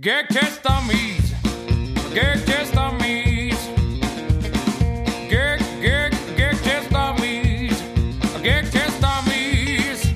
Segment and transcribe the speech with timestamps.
[0.00, 0.64] Test
[2.74, 3.58] dummies.
[5.28, 7.82] Get, get, get test dummies.
[8.42, 10.14] Get test dummies.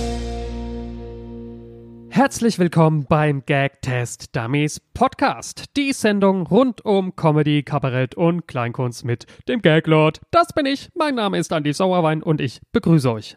[2.08, 5.64] Herzlich willkommen beim Gag Test Dummies Podcast.
[5.76, 10.22] Die Sendung rund um Comedy, Kabarett und Kleinkunst mit dem Gaglord.
[10.30, 10.88] Das bin ich.
[10.94, 13.36] Mein Name ist Andy Sauerwein und ich begrüße euch.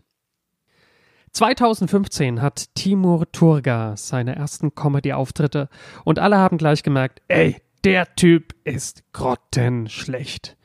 [1.38, 5.70] 2015 hat Timur Turga seine ersten Comedy-Auftritte
[6.04, 10.58] und alle haben gleich gemerkt, ey, der Typ ist grottenschlecht.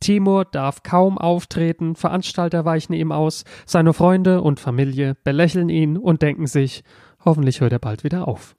[0.00, 6.20] Timur darf kaum auftreten, Veranstalter weichen ihm aus, seine Freunde und Familie belächeln ihn und
[6.20, 6.82] denken sich,
[7.24, 8.56] hoffentlich hört er bald wieder auf.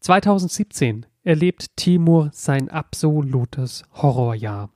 [0.00, 4.70] 2017 erlebt Timur sein absolutes Horrorjahr.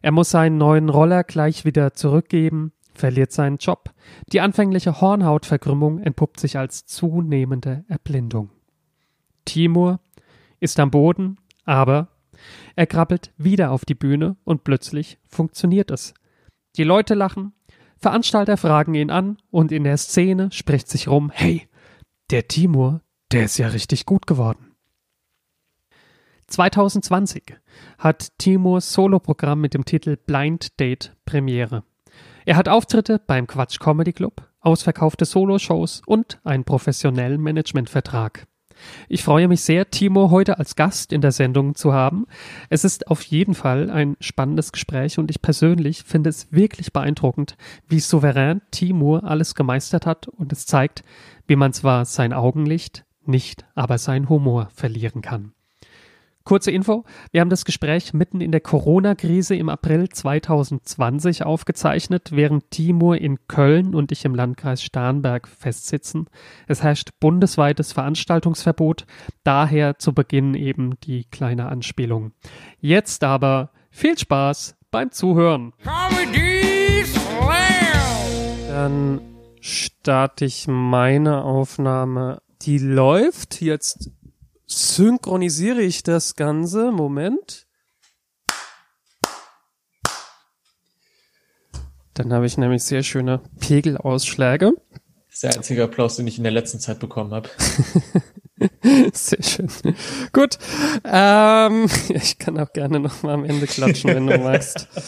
[0.00, 3.92] Er muss seinen neuen Roller gleich wieder zurückgeben, verliert seinen Job.
[4.32, 8.50] Die anfängliche Hornhautverkrümmung entpuppt sich als zunehmende Erblindung.
[9.44, 10.00] Timur
[10.60, 12.08] ist am Boden, aber
[12.76, 16.14] er krabbelt wieder auf die Bühne und plötzlich funktioniert es.
[16.76, 17.52] Die Leute lachen,
[17.98, 21.68] Veranstalter fragen ihn an und in der Szene spricht sich rum, hey,
[22.30, 23.00] der Timur,
[23.32, 24.68] der ist ja richtig gut geworden.
[26.46, 27.56] 2020
[27.98, 31.82] hat Timurs Soloprogramm mit dem Titel Blind Date Premiere.
[32.48, 38.46] Er hat Auftritte beim Quatsch Comedy Club, ausverkaufte Soloshows und einen professionellen Managementvertrag.
[39.06, 42.24] Ich freue mich sehr, Timo heute als Gast in der Sendung zu haben.
[42.70, 47.58] Es ist auf jeden Fall ein spannendes Gespräch und ich persönlich finde es wirklich beeindruckend,
[47.86, 51.02] wie souverän Timur alles gemeistert hat und es zeigt,
[51.46, 55.52] wie man zwar sein Augenlicht, nicht aber sein Humor verlieren kann.
[56.48, 62.70] Kurze Info, wir haben das Gespräch mitten in der Corona-Krise im April 2020 aufgezeichnet, während
[62.70, 66.30] Timur in Köln und ich im Landkreis Starnberg festsitzen.
[66.66, 69.04] Es herrscht bundesweites Veranstaltungsverbot,
[69.44, 72.32] daher zu Beginn eben die kleine Anspielung.
[72.80, 75.74] Jetzt aber viel Spaß beim Zuhören.
[78.70, 79.20] Dann
[79.60, 82.40] starte ich meine Aufnahme.
[82.62, 84.12] Die läuft jetzt
[84.68, 86.92] synchronisiere ich das Ganze.
[86.92, 87.66] Moment.
[92.14, 94.72] Dann habe ich nämlich sehr schöne Pegelausschläge.
[95.28, 97.48] Das ist der einzige Applaus, den ich in der letzten Zeit bekommen habe.
[99.12, 99.68] Sehr schön.
[100.32, 100.58] Gut.
[101.04, 104.88] Ähm, ich kann auch gerne noch mal am Ende klatschen, wenn du magst.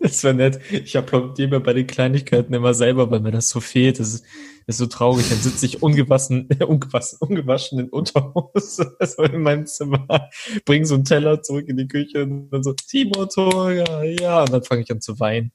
[0.00, 0.60] Das wäre nett.
[0.70, 3.98] Ich applaudiere mir bei den Kleinigkeiten immer selber, weil mir das so fehlt.
[3.98, 4.26] Das ist,
[4.66, 5.28] ist so traurig.
[5.28, 10.30] Dann sitze ich ungewaschen, ungewaschen, ungewaschen in Unterhose also in meinem Zimmer,
[10.64, 14.42] bringe so einen Teller zurück in die Küche und dann so, Timo Torga, ja.
[14.42, 15.52] Und dann fange ich an zu weinen.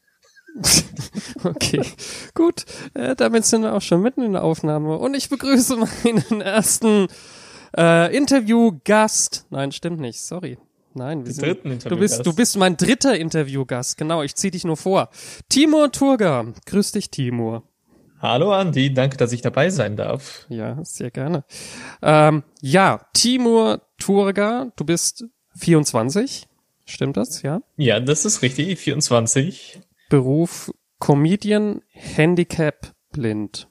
[1.43, 1.81] Okay,
[2.33, 2.65] gut.
[2.93, 4.97] Äh, damit sind wir auch schon mitten in der Aufnahme.
[4.97, 7.07] Und ich begrüße meinen ersten
[7.77, 9.45] äh, Interviewgast.
[9.49, 10.19] Nein, stimmt nicht.
[10.19, 10.57] Sorry.
[10.93, 13.97] Nein, wir sind, dritten du bist, du bist mein dritter Interviewgast.
[13.97, 15.09] Genau, ich zieh dich nur vor.
[15.47, 16.47] Timur Turga.
[16.65, 17.63] Grüß dich, Timur.
[18.21, 20.45] Hallo Andi, danke, dass ich dabei sein darf.
[20.49, 21.45] Ja, sehr gerne.
[22.01, 25.23] Ähm, ja, Timur Turga, du bist
[25.55, 26.47] 24.
[26.83, 27.61] Stimmt das, ja?
[27.77, 29.79] Ja, das ist richtig, 24.
[30.09, 30.69] Beruf
[30.99, 33.69] Comedian, Handicap, blind.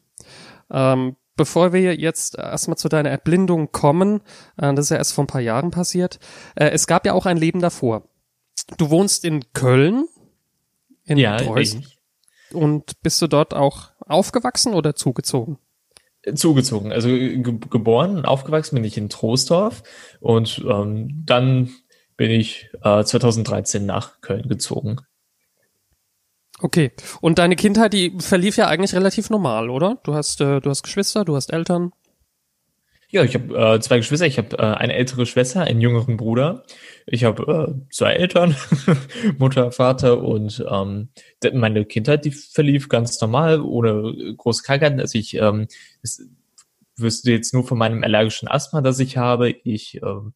[0.71, 4.23] Ähm, bevor wir jetzt erstmal zu deiner Erblindung kommen,
[4.57, 6.21] äh, das ist ja erst vor ein paar Jahren passiert,
[6.55, 8.09] äh, es gab ja auch ein Leben davor.
[8.79, 10.09] Du wohnst in Köln,
[11.05, 11.87] in Ja, Preußen,
[12.53, 15.59] und bist du dort auch aufgewachsen oder zugezogen?
[16.35, 16.93] zugezogen.
[16.93, 19.83] Also ge geboren und aufgewachsen bin ich in Troisdorf
[20.21, 21.71] und ähm, dann
[22.17, 24.99] bin ich äh, 2013 nach Köln gezogen.
[26.61, 26.91] Okay.
[27.21, 29.99] Und deine Kindheit, die verlief ja eigentlich relativ normal, oder?
[30.03, 31.93] Du hast, äh, du hast Geschwister, du hast Eltern.
[33.11, 34.27] Ja, ich habe äh, zwei Geschwister.
[34.27, 36.65] Ich habe äh, eine ältere Schwester, einen jüngeren Bruder.
[37.07, 38.55] Ich habe äh, zwei Eltern,
[39.39, 41.09] Mutter, Vater und ähm,
[41.55, 45.01] meine Kindheit, die verlief ganz normal, ohne große Krankheiten.
[45.01, 45.69] Also ich ähm,
[46.03, 46.29] es,
[46.97, 49.51] wüsste jetzt nur von meinem allergischen Asthma, das ich habe.
[49.51, 50.35] Ich ähm,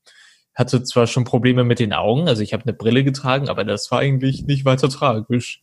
[0.54, 3.90] hatte zwar schon Probleme mit den Augen, also ich habe eine Brille getragen, aber das
[3.90, 5.62] war eigentlich nicht weiter tragisch.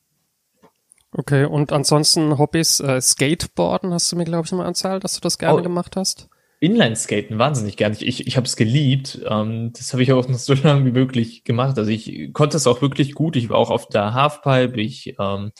[1.11, 5.21] Okay, und ansonsten Hobbys, äh, Skateboarden hast du mir, glaube ich, mal erzählt, dass du
[5.21, 5.63] das gerne Oh.
[5.63, 6.29] gemacht hast.
[6.61, 7.95] Inlineskaten wahnsinnig gern.
[7.97, 9.21] Ich, ich, habe es geliebt.
[9.29, 11.77] Ähm, das habe ich auch noch so lange wie möglich gemacht.
[11.77, 13.37] Also ich konnte es auch wirklich gut.
[13.37, 14.79] Ich war auch auf der Halfpipe.
[14.81, 15.51] Ich ähm,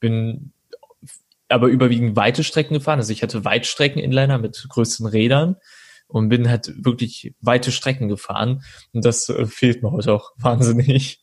[0.00, 0.52] bin
[1.48, 2.98] aber überwiegend weite Strecken gefahren.
[2.98, 5.56] Also ich hatte Weitstrecken-Inliner mit größeren Rädern
[6.08, 8.62] und bin halt wirklich weite Strecken gefahren.
[8.92, 11.22] Und das äh, fehlt mir heute auch wahnsinnig.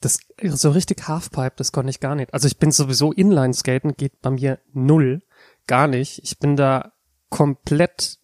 [0.00, 2.32] das so richtig Halfpipe, das konnte ich gar nicht.
[2.32, 5.22] Also ich bin sowieso Inline-Skaten, geht bei mir null,
[5.66, 6.20] gar nicht.
[6.22, 6.92] Ich bin da
[7.30, 8.18] komplett,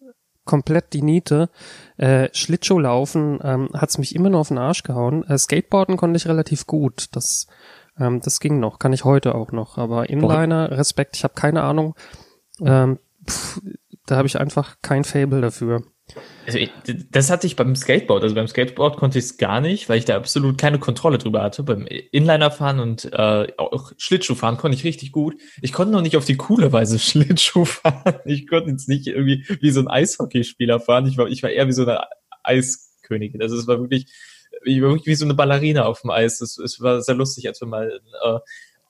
[0.45, 1.49] komplett die Niete.
[1.97, 5.23] Äh, Schlittschuh laufen ähm, hat's mich immer nur auf den Arsch gehauen.
[5.27, 7.07] Äh, Skateboarden konnte ich relativ gut.
[7.13, 7.47] Das,
[7.99, 9.77] ähm, das ging noch, kann ich heute auch noch.
[9.77, 11.95] Aber Inliner, Respekt, ich habe keine Ahnung.
[12.61, 13.61] Ähm, pff,
[14.05, 15.83] da habe ich einfach kein Fable dafür.
[16.45, 16.71] Also ich,
[17.11, 18.23] das hatte ich beim Skateboard.
[18.23, 21.41] Also beim Skateboard konnte ich es gar nicht, weil ich da absolut keine Kontrolle drüber
[21.41, 21.63] hatte.
[21.63, 25.35] Beim Inlinerfahren und äh, auch Schlittschuhfahren konnte ich richtig gut.
[25.61, 28.15] Ich konnte noch nicht auf die coole Weise Schlittschuh fahren.
[28.25, 31.07] Ich konnte jetzt nicht irgendwie wie so ein Eishockeyspieler fahren.
[31.07, 32.01] Ich war, ich war eher wie so eine
[32.43, 33.41] Eiskönigin.
[33.41, 34.07] Also es war wirklich,
[34.65, 36.41] ich war wirklich wie so eine Ballerina auf dem Eis.
[36.41, 38.39] Es, es war sehr lustig, als wir mal äh,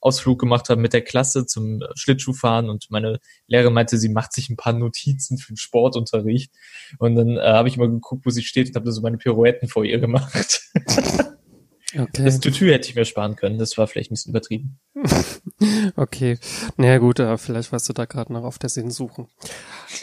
[0.03, 4.49] Ausflug gemacht haben mit der Klasse zum Schlittschuhfahren und meine Lehrerin meinte, sie macht sich
[4.49, 6.51] ein paar Notizen für den Sportunterricht
[6.99, 9.69] und dann äh, habe ich mal geguckt, wo sie steht und habe so meine Pirouetten
[9.69, 10.61] vor ihr gemacht.
[11.95, 12.25] Okay.
[12.25, 14.79] Das Tütü hätte ich mir sparen können, das war vielleicht ein bisschen übertrieben.
[15.95, 16.39] okay.
[16.75, 19.27] Naja gut, vielleicht warst du da gerade noch auf der Sinnsuche.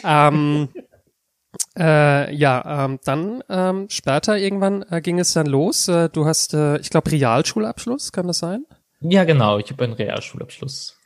[0.03, 0.69] ähm,
[1.77, 5.87] äh, ja, ähm, dann ähm, später irgendwann äh, ging es dann los.
[5.87, 8.65] Äh, du hast, äh, ich glaube, Realschulabschluss, kann das sein?
[9.01, 10.97] Ja, genau, ich habe einen Realschulabschluss.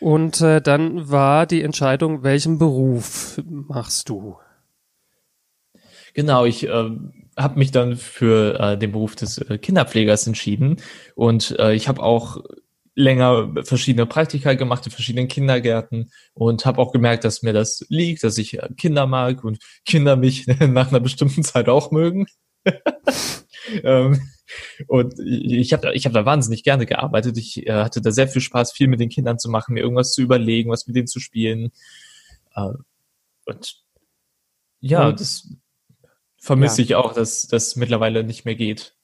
[0.00, 4.36] Und äh, dann war die Entscheidung, welchen Beruf machst du?
[6.12, 6.90] Genau, ich äh,
[7.38, 10.76] habe mich dann für äh, den Beruf des äh, Kinderpflegers entschieden
[11.14, 12.42] und äh, ich habe auch
[12.94, 18.24] länger verschiedene Praktika gemacht in verschiedenen Kindergärten und habe auch gemerkt, dass mir das liegt,
[18.24, 22.26] dass ich äh, Kinder mag und Kinder mich nach einer bestimmten Zeit auch mögen.
[23.84, 24.20] ähm,
[24.86, 27.36] und ich habe ich hab da wahnsinnig gerne gearbeitet.
[27.38, 30.12] Ich äh, hatte da sehr viel Spaß, viel mit den Kindern zu machen, mir irgendwas
[30.12, 31.72] zu überlegen, was mit denen zu spielen.
[32.54, 32.72] Äh,
[33.46, 33.82] und
[34.80, 35.48] ja, und, das
[36.38, 36.84] vermisse ja.
[36.84, 38.94] ich auch, dass das mittlerweile nicht mehr geht.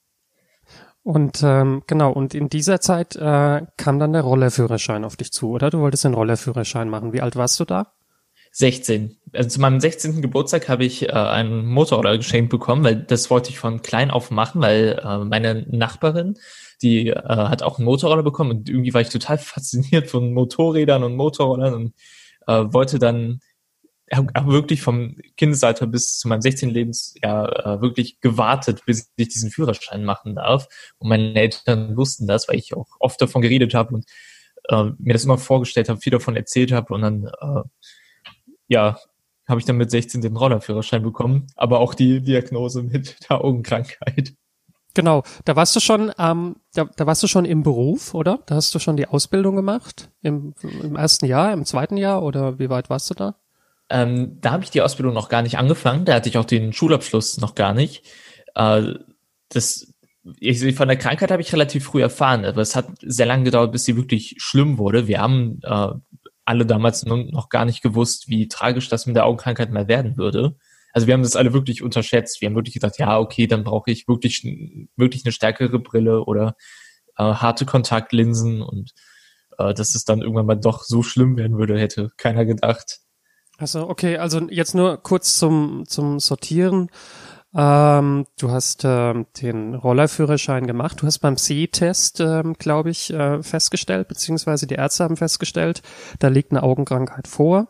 [1.03, 5.49] Und ähm, genau, und in dieser Zeit äh, kam dann der Rollerführerschein auf dich zu,
[5.49, 5.69] oder?
[5.69, 7.11] Du wolltest den Rollerführerschein machen.
[7.11, 7.93] Wie alt warst du da?
[8.55, 9.17] 16.
[9.33, 10.21] Also zu meinem 16.
[10.21, 14.29] Geburtstag habe ich äh, einen Motorroller geschenkt bekommen, weil das wollte ich von klein auf
[14.29, 16.37] machen, weil äh, meine Nachbarin,
[16.83, 21.03] die äh, hat auch einen Motorroller bekommen und irgendwie war ich total fasziniert von Motorrädern
[21.03, 21.93] und Motorrollern und
[22.47, 23.41] äh, wollte dann
[24.11, 26.69] habe wirklich vom Kindesalter bis zu meinem 16.
[26.69, 30.67] Lebensjahr äh, wirklich gewartet, bis ich diesen Führerschein machen darf.
[30.99, 34.05] Und meine Eltern wussten das, weil ich auch oft davon geredet habe und
[34.69, 37.63] äh, mir das immer vorgestellt habe, viel davon erzählt habe und dann äh,
[38.67, 38.97] ja,
[39.47, 44.33] habe ich dann mit 16 den Rollerführerschein bekommen, aber auch die Diagnose mit der Augenkrankheit.
[44.95, 48.39] Genau, da warst du schon, ähm, da, da warst du schon im Beruf, oder?
[48.45, 52.59] Da hast du schon die Ausbildung gemacht im, im ersten Jahr, im zweiten Jahr oder
[52.59, 53.35] wie weit warst du da?
[53.89, 56.73] Ähm, da habe ich die Ausbildung noch gar nicht angefangen, da hatte ich auch den
[56.73, 58.05] Schulabschluss noch gar nicht.
[58.53, 58.93] Äh,
[59.49, 59.93] das,
[60.39, 63.71] ich, von der Krankheit habe ich relativ früh erfahren, aber es hat sehr lange gedauert,
[63.71, 65.07] bis sie wirklich schlimm wurde.
[65.07, 65.89] Wir haben äh,
[66.45, 70.55] alle damals noch gar nicht gewusst, wie tragisch das mit der Augenkrankheit mal werden würde.
[70.91, 72.41] Also wir haben das alle wirklich unterschätzt.
[72.41, 74.43] Wir haben wirklich gedacht, ja, okay, dann brauche ich wirklich,
[74.95, 76.55] wirklich eine stärkere Brille oder
[77.17, 78.93] äh, harte Kontaktlinsen und
[79.57, 82.99] äh, dass es dann irgendwann mal doch so schlimm werden würde, hätte keiner gedacht.
[83.57, 86.89] Also okay, also jetzt nur kurz zum zum Sortieren.
[87.55, 91.01] Ähm, du hast ähm, den Rollerführerschein gemacht.
[91.01, 95.83] Du hast beim C-Test, ähm, glaube ich, äh, festgestellt, beziehungsweise die Ärzte haben festgestellt,
[96.19, 97.67] da liegt eine Augenkrankheit vor.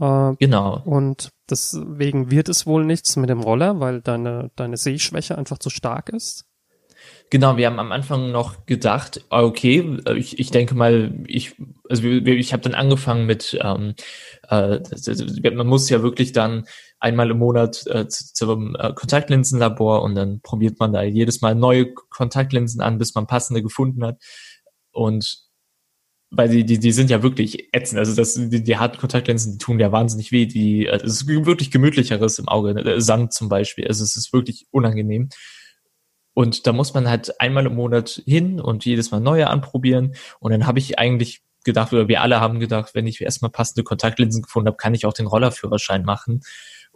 [0.00, 0.80] Äh, genau.
[0.84, 5.70] Und deswegen wird es wohl nichts mit dem Roller, weil deine, deine Sehschwäche einfach zu
[5.70, 6.44] stark ist.
[7.30, 11.56] Genau, wir haben am Anfang noch gedacht, ah, okay, ich, ich denke mal, ich,
[11.88, 13.94] also ich habe dann angefangen mit, ähm,
[14.48, 14.78] äh,
[15.50, 16.66] man muss ja wirklich dann
[16.98, 21.92] einmal im Monat äh, zum äh, Kontaktlinsenlabor und dann probiert man da jedes Mal neue
[21.92, 24.22] Kontaktlinsen an, bis man passende gefunden hat.
[24.92, 25.46] Und
[26.30, 27.98] weil die, die, die sind ja wirklich ätzend.
[27.98, 30.46] Also das, die, die harten Kontaktlinsen, die tun ja wahnsinnig weh.
[30.46, 32.74] Die, äh, es ist wirklich gemütlicheres im Auge.
[32.74, 33.00] Ne?
[33.00, 33.86] Sand zum Beispiel.
[33.86, 35.28] Also es ist wirklich unangenehm.
[36.34, 40.14] Und da muss man halt einmal im Monat hin und jedes Mal neue anprobieren.
[40.38, 43.84] Und dann habe ich eigentlich gedacht, oder wir alle haben gedacht, wenn ich erstmal passende
[43.84, 46.42] Kontaktlinsen gefunden habe, kann ich auch den Rollerführerschein machen.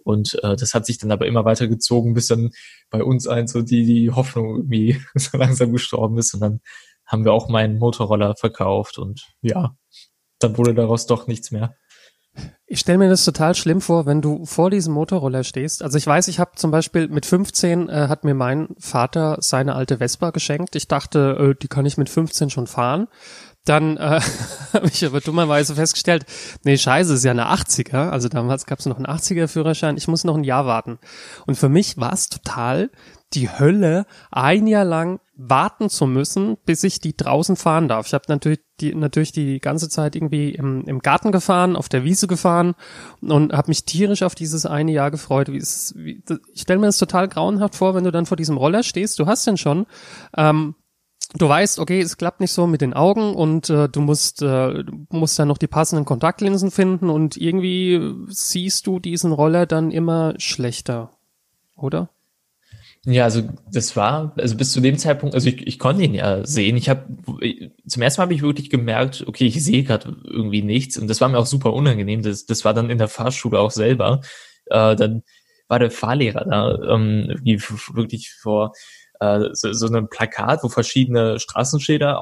[0.04, 2.50] Und äh, das hat sich dann aber immer weiter gezogen, bis dann
[2.90, 6.34] bei uns ein so die, die Hoffnung irgendwie so langsam gestorben ist.
[6.34, 6.60] Und dann
[7.06, 9.74] haben wir auch meinen Motorroller verkauft und ja,
[10.38, 11.74] dann wurde daraus doch nichts mehr.
[12.66, 15.82] Ich stelle mir das total schlimm vor, wenn du vor diesem Motorroller stehst.
[15.82, 19.74] Also ich weiß, ich habe zum Beispiel mit 15 äh, hat mir mein Vater seine
[19.74, 20.76] alte Vespa geschenkt.
[20.76, 23.08] Ich dachte, äh, die kann ich mit 15 schon fahren.
[23.64, 24.20] Dann äh,
[24.72, 26.24] habe ich aber dummerweise festgestellt,
[26.64, 28.10] nee, scheiße, ist ja eine 80er.
[28.10, 29.96] Also damals gab es noch einen 80er Führerschein.
[29.96, 30.98] Ich muss noch ein Jahr warten.
[31.46, 32.90] Und für mich war es total
[33.32, 38.06] die Hölle, ein Jahr lang warten zu müssen, bis ich die draußen fahren darf.
[38.06, 42.02] Ich habe natürlich die natürlich die ganze Zeit irgendwie im, im Garten gefahren, auf der
[42.02, 42.74] Wiese gefahren
[43.20, 45.52] und habe mich tierisch auf dieses eine Jahr gefreut.
[45.52, 48.56] Wie es, wie, ich stelle mir das total grauenhaft vor, wenn du dann vor diesem
[48.56, 49.18] Roller stehst.
[49.18, 49.86] Du hast den schon.
[50.36, 50.74] Ähm,
[51.34, 54.84] du weißt, okay, es klappt nicht so mit den Augen und äh, du musst äh,
[54.84, 59.90] du musst dann noch die passenden Kontaktlinsen finden und irgendwie siehst du diesen Roller dann
[59.90, 61.10] immer schlechter,
[61.76, 62.10] oder?
[63.06, 66.44] Ja, also das war, also bis zu dem Zeitpunkt, also ich, ich konnte ihn ja
[66.44, 66.76] sehen.
[66.76, 67.06] Ich habe
[67.86, 71.20] zum ersten Mal habe ich wirklich gemerkt, okay, ich sehe gerade irgendwie nichts und das
[71.22, 72.22] war mir auch super unangenehm.
[72.22, 74.20] Das, das war dann in der Fahrschule auch selber.
[74.66, 75.22] Äh, dann
[75.66, 78.72] war der Fahrlehrer da, ähm, wirklich vor
[79.20, 82.20] äh, so, so einem Plakat, wo verschiedene Straßenschilder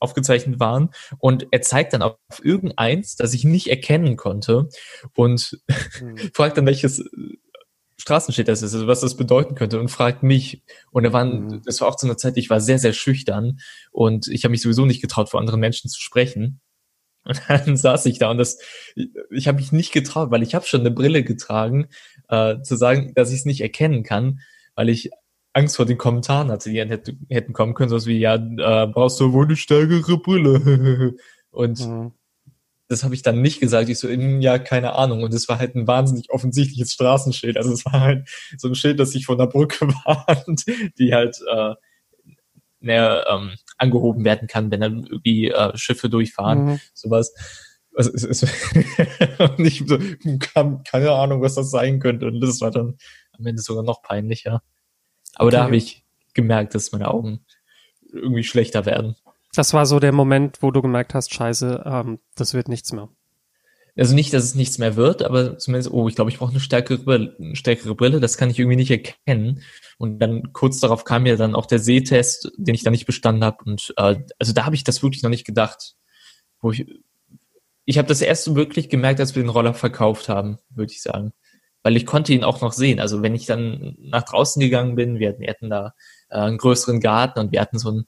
[0.00, 4.68] aufgezeichnet waren und er zeigt dann auf irgendeins, das ich nicht erkennen konnte
[5.14, 5.58] und
[5.98, 6.16] hm.
[6.34, 7.04] fragt dann, welches
[8.02, 10.64] Straßenschild das ist, also was das bedeuten könnte und fragt mich.
[10.90, 11.62] Und da waren, mhm.
[11.64, 13.60] das war auch zu einer Zeit, ich war sehr, sehr schüchtern
[13.92, 16.60] und ich habe mich sowieso nicht getraut, vor anderen Menschen zu sprechen.
[17.24, 18.58] Und dann saß ich da und das,
[19.30, 21.86] ich habe mich nicht getraut, weil ich habe schon eine Brille getragen,
[22.28, 24.40] äh, zu sagen, dass ich es nicht erkennen kann,
[24.74, 25.10] weil ich
[25.52, 29.20] Angst vor den Kommentaren hatte, die hätten, hätten kommen können, sowas wie, ja, äh, brauchst
[29.20, 31.14] du wohl eine stärkere Brille.
[31.50, 32.12] und mhm
[32.92, 33.88] das habe ich dann nicht gesagt.
[33.88, 35.22] Ich so, ja, keine Ahnung.
[35.22, 37.56] Und es war halt ein wahnsinnig offensichtliches Straßenschild.
[37.56, 38.28] Also es war halt
[38.58, 40.64] so ein Schild, das sich von der Brücke warnt,
[40.98, 41.74] die halt äh,
[42.80, 46.80] näher ähm, angehoben werden kann, wenn dann irgendwie äh, Schiffe durchfahren, mhm.
[46.92, 47.34] sowas.
[47.96, 48.46] Also es ist
[49.56, 49.98] nicht so,
[50.38, 52.26] kam, keine Ahnung, was das sein könnte.
[52.26, 52.98] Und das war dann
[53.32, 54.62] am Ende sogar noch peinlicher.
[55.34, 55.56] Aber okay.
[55.56, 57.44] da habe ich gemerkt, dass meine Augen
[58.12, 59.16] irgendwie schlechter werden.
[59.54, 63.08] Das war so der Moment, wo du gemerkt hast, scheiße, ähm, das wird nichts mehr.
[63.94, 66.60] Also nicht, dass es nichts mehr wird, aber zumindest, oh, ich glaube, ich brauche eine
[66.60, 69.62] stärkere Brille, eine stärkere Brille, das kann ich irgendwie nicht erkennen.
[69.98, 73.44] Und dann kurz darauf kam mir dann auch der Sehtest, den ich dann nicht bestanden
[73.44, 73.62] habe.
[73.64, 75.94] Und äh, also da habe ich das wirklich noch nicht gedacht.
[76.60, 76.86] Wo ich
[77.84, 81.32] ich habe das erst wirklich gemerkt, als wir den Roller verkauft haben, würde ich sagen.
[81.82, 83.00] Weil ich konnte ihn auch noch sehen.
[83.00, 85.94] Also wenn ich dann nach draußen gegangen bin, wir hatten, wir hatten da
[86.28, 88.04] äh, einen größeren Garten und wir hatten so ein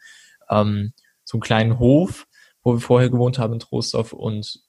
[0.49, 0.93] ähm,
[1.25, 2.27] so einen kleinen Hof,
[2.63, 4.61] wo wir vorher gewohnt haben in Trostorf und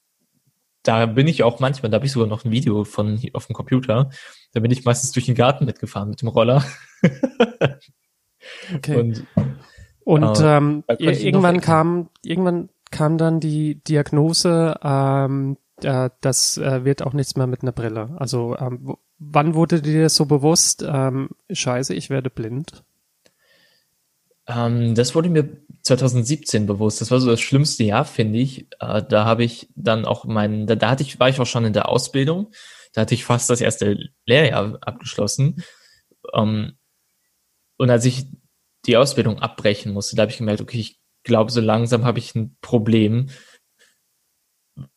[0.82, 3.54] da bin ich auch manchmal, da habe ich sogar noch ein Video von auf dem
[3.54, 4.10] Computer,
[4.52, 6.64] da bin ich meistens durch den Garten mitgefahren mit dem Roller.
[8.74, 8.96] okay.
[8.96, 9.26] Und,
[10.04, 17.02] und äh, ähm, irgendwann kam, irgendwann kam dann die Diagnose, ähm, äh, das äh, wird
[17.02, 18.14] auch nichts mehr mit einer Brille.
[18.18, 22.84] Also ähm, wann wurde dir das so bewusst, ähm, scheiße, ich werde blind?
[24.46, 25.48] Ähm, das wurde mir
[25.82, 27.00] 2017 bewusst.
[27.00, 28.66] Das war so das schlimmste Jahr, finde ich.
[28.80, 31.64] Äh, da habe ich dann auch meinen, da, da hatte ich, war ich auch schon
[31.64, 32.52] in der Ausbildung.
[32.92, 35.62] Da hatte ich fast das erste Lehrjahr abgeschlossen.
[36.32, 36.76] Ähm,
[37.76, 38.26] und als ich
[38.86, 42.34] die Ausbildung abbrechen musste, da habe ich gemerkt, okay, ich glaube, so langsam habe ich
[42.34, 43.28] ein Problem,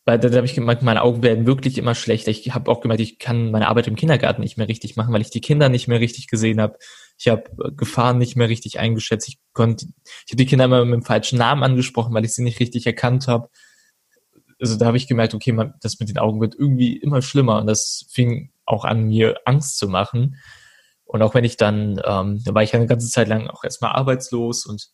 [0.09, 2.31] weil da, habe ich gemerkt, meine Augen werden wirklich immer schlechter.
[2.31, 5.21] Ich habe auch gemerkt, ich kann meine Arbeit im Kindergarten nicht mehr richtig machen, weil
[5.21, 6.79] ich die Kinder nicht mehr richtig gesehen habe.
[7.19, 9.27] Ich habe äh, Gefahren nicht mehr richtig eingeschätzt.
[9.27, 9.85] Ich konnte,
[10.25, 12.87] ich habe die Kinder immer mit dem falschen Namen angesprochen, weil ich sie nicht richtig
[12.87, 13.49] erkannt habe.
[14.59, 17.59] Also da habe ich gemerkt, okay, man, das mit den Augen wird irgendwie immer schlimmer
[17.59, 20.37] und das fing auch an, mir Angst zu machen.
[21.05, 23.91] Und auch wenn ich dann, ähm, da war ich eine ganze Zeit lang auch erstmal
[23.91, 24.89] arbeitslos und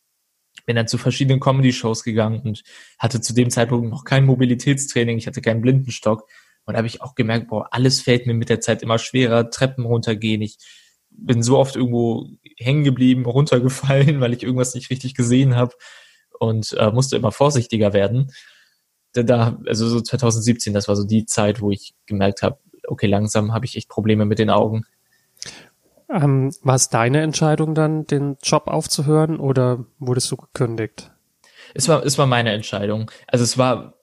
[0.65, 2.63] bin dann zu verschiedenen Comedy-Shows gegangen und
[2.97, 6.27] hatte zu dem Zeitpunkt noch kein Mobilitätstraining, ich hatte keinen Blindenstock.
[6.65, 9.51] Und da habe ich auch gemerkt, boah, alles fällt mir mit der Zeit immer schwerer,
[9.51, 10.41] Treppen runtergehen.
[10.41, 10.57] Ich
[11.09, 15.73] bin so oft irgendwo hängen geblieben, runtergefallen, weil ich irgendwas nicht richtig gesehen habe
[16.39, 18.31] und äh, musste immer vorsichtiger werden.
[19.13, 23.53] Da, also so 2017, das war so die Zeit, wo ich gemerkt habe, okay, langsam
[23.53, 24.85] habe ich echt Probleme mit den Augen.
[26.09, 31.11] Ähm, war es deine Entscheidung dann, den Job aufzuhören oder wurdest du gekündigt?
[31.73, 33.11] Es war, es war meine Entscheidung.
[33.27, 33.95] Also es war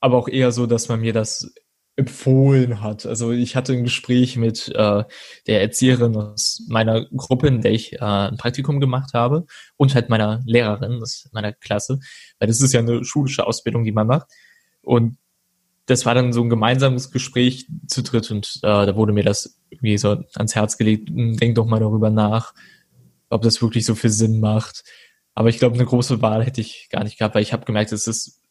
[0.00, 1.52] aber auch eher so, dass man mir das
[1.96, 3.06] empfohlen hat.
[3.06, 5.02] Also ich hatte ein Gespräch mit äh,
[5.48, 9.46] der Erzieherin aus meiner Gruppe, in der ich äh, ein Praktikum gemacht habe
[9.76, 11.98] und halt meiner Lehrerin aus meiner Klasse,
[12.38, 14.28] weil das ist ja eine schulische Ausbildung, die man macht.
[14.80, 15.18] Und
[15.88, 19.58] das war dann so ein gemeinsames Gespräch zu dritt und äh, da wurde mir das
[19.70, 22.52] irgendwie so ans Herz gelegt, hm, denk doch mal darüber nach,
[23.30, 24.84] ob das wirklich so viel Sinn macht.
[25.34, 27.92] Aber ich glaube, eine große Wahl hätte ich gar nicht gehabt, weil ich habe gemerkt,
[27.92, 28.42] es ist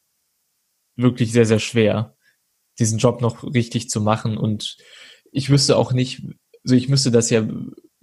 [0.96, 2.16] wirklich sehr, sehr schwer,
[2.80, 4.36] diesen Job noch richtig zu machen.
[4.36, 4.78] Und
[5.32, 6.24] ich wüsste auch nicht,
[6.64, 7.48] also ich müsste das ja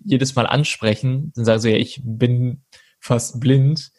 [0.05, 2.63] jedes Mal ansprechen und sagen so, ja, ich bin
[3.01, 3.91] fast blind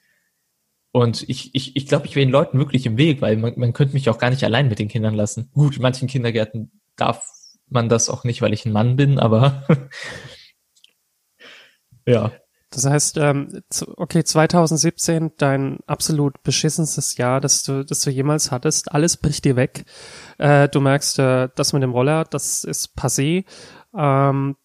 [0.95, 3.73] und ich, ich, ich glaube, ich wäre den Leuten wirklich im Weg, weil man, man
[3.73, 5.49] könnte mich auch gar nicht allein mit den Kindern lassen.
[5.53, 7.27] Gut, in manchen Kindergärten darf
[7.67, 9.67] man das auch nicht, weil ich ein Mann bin, aber
[12.05, 12.31] Ja.
[12.69, 13.61] Das heißt, ähm,
[13.97, 18.91] okay, 2017, dein absolut beschissenstes Jahr, das du, das du jemals hattest.
[18.91, 19.85] Alles bricht dir weg.
[20.37, 23.45] Äh, du merkst, äh, das mit dem Roller, das ist passé.
[23.93, 24.55] Ähm,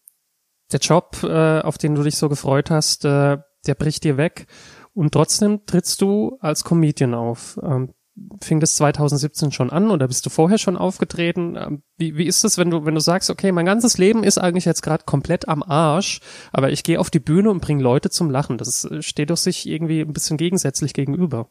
[0.71, 3.45] der Job, äh, auf den du dich so gefreut hast, der
[3.77, 4.47] bricht dir weg.
[4.93, 7.59] Und trotzdem trittst du als Comedian auf.
[7.63, 7.95] Ähm,
[8.43, 11.57] fing das 2017 schon an oder bist du vorher schon aufgetreten?
[11.57, 14.39] Ähm, Wie, wie ist es, wenn du, wenn du sagst, okay, mein ganzes Leben ist
[14.39, 16.21] eigentlich jetzt gerade komplett am Arsch,
[16.53, 18.59] aber ich gehe auf die Bühne und bringe Leute zum Lachen.
[18.59, 21.51] Das äh, steht doch sich irgendwie ein bisschen gegensätzlich gegenüber.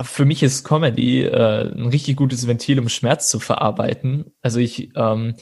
[0.00, 4.32] Für mich ist Comedy äh, ein richtig gutes Ventil, um Schmerz zu verarbeiten.
[4.42, 5.36] Also ich ähm,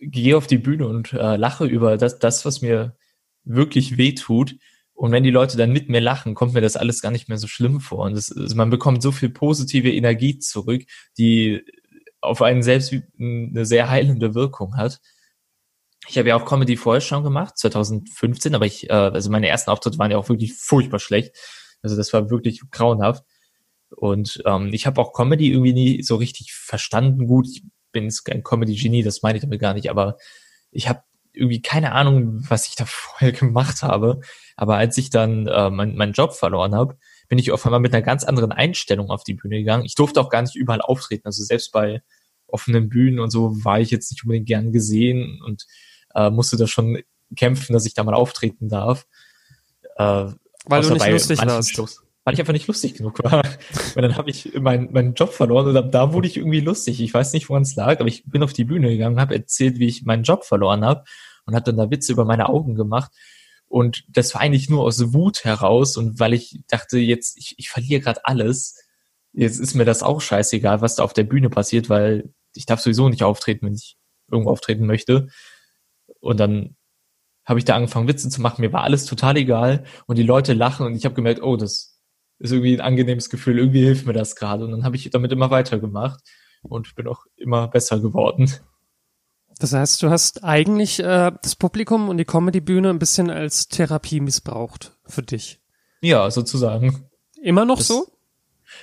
[0.00, 2.96] gehe auf die Bühne und äh, lache über das, das, was mir
[3.44, 4.56] wirklich weh tut.
[4.96, 7.36] Und wenn die Leute dann mit mir lachen, kommt mir das alles gar nicht mehr
[7.36, 8.06] so schlimm vor.
[8.06, 10.84] Und das, also man bekommt so viel positive Energie zurück,
[11.18, 11.62] die
[12.22, 15.00] auf einen selbst eine sehr heilende Wirkung hat.
[16.08, 19.70] Ich habe ja auch Comedy vorher schon gemacht, 2015, aber ich, äh, also meine ersten
[19.70, 21.36] Auftritte waren ja auch wirklich furchtbar schlecht.
[21.82, 23.22] Also das war wirklich grauenhaft.
[23.90, 27.26] Und ähm, ich habe auch Comedy irgendwie nie so richtig verstanden.
[27.26, 30.16] Gut, ich bin jetzt kein Comedy-Genie, das meine ich damit gar nicht, aber
[30.70, 31.02] ich habe
[31.36, 34.20] irgendwie keine Ahnung, was ich da vorher gemacht habe.
[34.56, 36.96] Aber als ich dann äh, mein, meinen Job verloren habe,
[37.28, 39.84] bin ich auf einmal mit einer ganz anderen Einstellung auf die Bühne gegangen.
[39.84, 41.26] Ich durfte auch gar nicht überall auftreten.
[41.26, 42.02] Also selbst bei
[42.46, 45.66] offenen Bühnen und so war ich jetzt nicht unbedingt gern gesehen und
[46.14, 47.02] äh, musste da schon
[47.36, 49.06] kämpfen, dass ich da mal auftreten darf.
[49.96, 50.30] Äh,
[50.66, 51.74] Weil du nicht lustig warst.
[51.74, 52.05] Shows.
[52.26, 53.42] Weil ich einfach nicht lustig genug war.
[53.94, 57.00] und dann habe ich meinen meinen Job verloren und ab da wurde ich irgendwie lustig.
[57.00, 59.78] Ich weiß nicht, woran es lag, aber ich bin auf die Bühne gegangen, habe erzählt,
[59.78, 61.04] wie ich meinen Job verloren habe
[61.44, 63.12] und habe dann da Witze über meine Augen gemacht.
[63.68, 67.70] Und das war eigentlich nur aus Wut heraus und weil ich dachte, jetzt, ich, ich
[67.70, 68.76] verliere gerade alles.
[69.32, 72.80] Jetzt ist mir das auch scheißegal, was da auf der Bühne passiert, weil ich darf
[72.80, 73.96] sowieso nicht auftreten, wenn ich
[74.28, 75.28] irgendwo auftreten möchte.
[76.18, 76.76] Und dann
[77.44, 78.62] habe ich da angefangen, Witze zu machen.
[78.62, 81.95] Mir war alles total egal und die Leute lachen und ich habe gemerkt, oh, das
[82.38, 83.58] ist irgendwie ein angenehmes Gefühl.
[83.58, 84.64] Irgendwie hilft mir das gerade.
[84.64, 86.20] Und dann habe ich damit immer weitergemacht
[86.62, 88.50] und bin auch immer besser geworden.
[89.58, 94.20] Das heißt, du hast eigentlich äh, das Publikum und die Comedy-Bühne ein bisschen als Therapie
[94.20, 95.60] missbraucht für dich.
[96.02, 97.08] Ja, sozusagen.
[97.40, 98.06] Immer noch Das- so?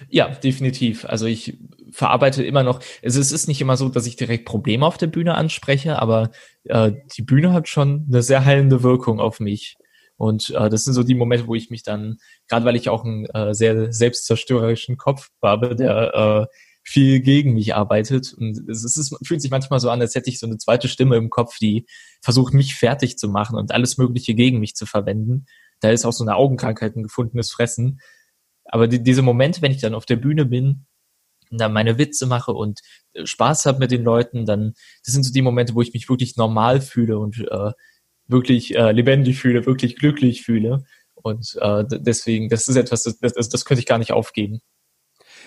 [0.09, 1.05] Ja, definitiv.
[1.05, 1.59] Also ich
[1.91, 5.07] verarbeite immer noch, also es ist nicht immer so, dass ich direkt Probleme auf der
[5.07, 6.31] Bühne anspreche, aber
[6.63, 9.75] äh, die Bühne hat schon eine sehr heilende Wirkung auf mich.
[10.23, 13.03] Und äh, das sind so die Momente, wo ich mich dann, gerade weil ich auch
[13.03, 18.33] einen äh, sehr selbstzerstörerischen Kopf habe, der äh, viel gegen mich arbeitet.
[18.33, 20.87] Und es ist, es fühlt sich manchmal so an, als hätte ich so eine zweite
[20.87, 21.87] Stimme im Kopf, die
[22.21, 25.45] versucht, mich fertig zu machen und alles Mögliche gegen mich zu verwenden.
[25.81, 27.99] Da ist auch so eine Augenkrankheit, ein gefundenes Fressen.
[28.63, 30.85] Aber die, diese Momente, wenn ich dann auf der Bühne bin,
[31.51, 32.79] und dann meine Witze mache und
[33.11, 34.73] äh, Spaß habe mit den Leuten, dann
[35.05, 37.71] das sind so die Momente, wo ich mich wirklich normal fühle und äh,
[38.27, 40.83] wirklich äh, lebendig fühle, wirklich glücklich fühle.
[41.15, 44.59] Und äh, deswegen, das ist etwas, das, das, das könnte ich gar nicht aufgeben.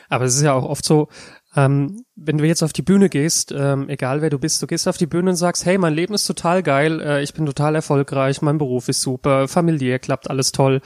[0.08, 1.08] Aber es ist ja auch oft so,
[1.56, 4.86] ähm, wenn du jetzt auf die Bühne gehst, ähm, egal wer du bist, du gehst
[4.86, 7.74] auf die Bühne und sagst, hey, mein Leben ist total geil, äh, ich bin total
[7.74, 10.80] erfolgreich, mein Beruf ist super, familiär klappt alles toll,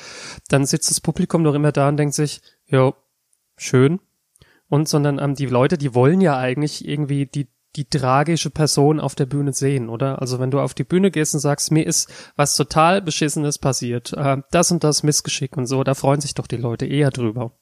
[0.48, 2.94] dann sitzt das Publikum doch immer da und denkt sich, jo,
[3.57, 4.00] schön.
[4.68, 9.14] Und sondern ähm, die Leute, die wollen ja eigentlich irgendwie die die tragische Person auf
[9.14, 10.20] der Bühne sehen, oder?
[10.20, 14.12] Also wenn du auf die Bühne gehst und sagst, mir ist was total Beschissenes passiert,
[14.14, 17.52] äh, das und das Missgeschick und so, da freuen sich doch die Leute eher drüber.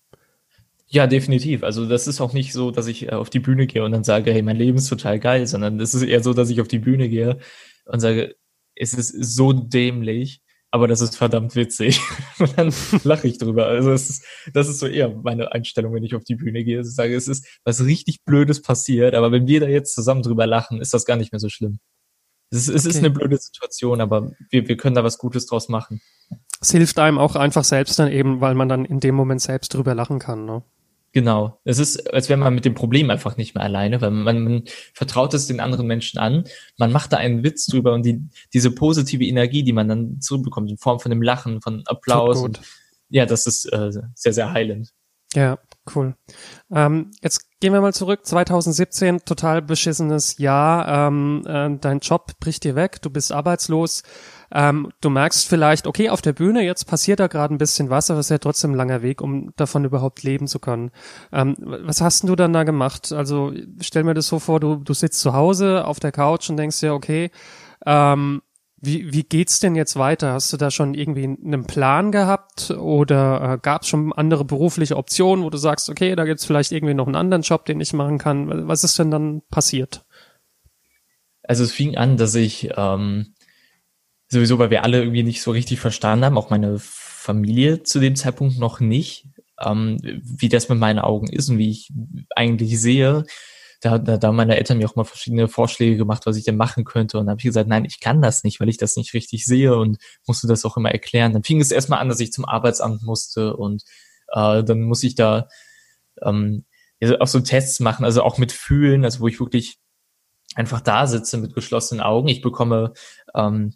[0.90, 1.62] Ja, definitiv.
[1.62, 4.04] Also das ist auch nicht so, dass ich äh, auf die Bühne gehe und dann
[4.04, 6.68] sage, hey, mein Leben ist total geil, sondern das ist eher so, dass ich auf
[6.68, 7.38] die Bühne gehe
[7.84, 8.36] und sage,
[8.74, 10.40] es ist so dämlich,
[10.70, 12.00] aber das ist verdammt witzig.
[12.38, 12.72] Und dann
[13.04, 13.66] lache ich drüber.
[13.66, 16.78] Also es ist, das ist so eher meine Einstellung, wenn ich auf die Bühne gehe.
[16.78, 20.22] dass Ich sage, es ist was richtig Blödes passiert, aber wenn wir da jetzt zusammen
[20.22, 21.78] drüber lachen, ist das gar nicht mehr so schlimm.
[22.50, 23.07] Es ist, es ist Okay.
[23.07, 26.00] eine blöde Situation, aber wir, wir können da was Gutes draus machen.
[26.61, 29.74] Es hilft einem auch einfach selbst dann eben, weil man dann in dem Moment selbst
[29.74, 30.62] drüber lachen kann, ne?
[31.12, 31.58] Genau.
[31.64, 34.64] Es ist, als wäre man mit dem Problem einfach nicht mehr alleine, weil man, man
[34.92, 36.44] vertraut es den anderen Menschen an,
[36.76, 40.70] man macht da einen Witz drüber und die, diese positive Energie, die man dann zurückbekommt,
[40.70, 42.60] in Form von dem Lachen, von Applaus und
[43.08, 44.92] ja, das ist äh, sehr, sehr heilend.
[45.34, 45.58] Ja,
[45.94, 46.14] cool.
[46.70, 48.24] Ähm, jetzt gehen wir mal zurück.
[48.24, 51.09] 2017, total beschissenes Jahr.
[51.09, 54.03] Ähm, äh, dein Job bricht dir weg, du bist arbeitslos.
[54.51, 58.11] Ähm, du merkst vielleicht, okay, auf der Bühne, jetzt passiert da gerade ein bisschen was,
[58.11, 60.90] aber es ist ja trotzdem ein langer Weg, um davon überhaupt leben zu können.
[61.33, 63.12] Ähm, was hast denn du dann da gemacht?
[63.12, 66.57] Also stell mir das so vor, du, du sitzt zu Hause auf der Couch und
[66.57, 67.31] denkst dir, okay,
[67.85, 68.42] ähm,
[68.80, 70.32] wie, wie geht's denn jetzt weiter?
[70.32, 74.96] Hast du da schon irgendwie einen Plan gehabt oder äh, gab es schon andere berufliche
[74.96, 77.92] Optionen, wo du sagst, okay, da gibt's vielleicht irgendwie noch einen anderen Job, den ich
[77.92, 78.68] machen kann?
[78.68, 80.04] Was ist denn dann passiert?
[81.42, 83.34] Also es fing an, dass ich ähm,
[84.28, 88.14] sowieso, weil wir alle irgendwie nicht so richtig verstanden haben, auch meine Familie zu dem
[88.14, 89.26] Zeitpunkt noch nicht,
[89.60, 91.92] ähm, wie das mit meinen Augen ist und wie ich
[92.36, 93.24] eigentlich sehe.
[93.80, 96.84] Da, da, da meine Eltern mir auch mal verschiedene Vorschläge gemacht, was ich denn machen
[96.84, 97.18] könnte.
[97.18, 99.44] Und dann habe ich gesagt, nein, ich kann das nicht, weil ich das nicht richtig
[99.44, 101.32] sehe und musste das auch immer erklären.
[101.32, 103.84] Dann fing es erstmal an, dass ich zum Arbeitsamt musste und
[104.32, 105.48] äh, dann muss ich da
[106.22, 106.64] ähm,
[107.20, 109.78] auch so Tests machen, also auch mit Fühlen, also wo ich wirklich
[110.54, 112.28] einfach da sitze mit geschlossenen Augen.
[112.28, 112.92] Ich bekomme
[113.34, 113.74] ähm,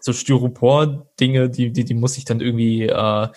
[0.00, 3.28] so Styropor-Dinge, die, die, die muss ich dann irgendwie, äh,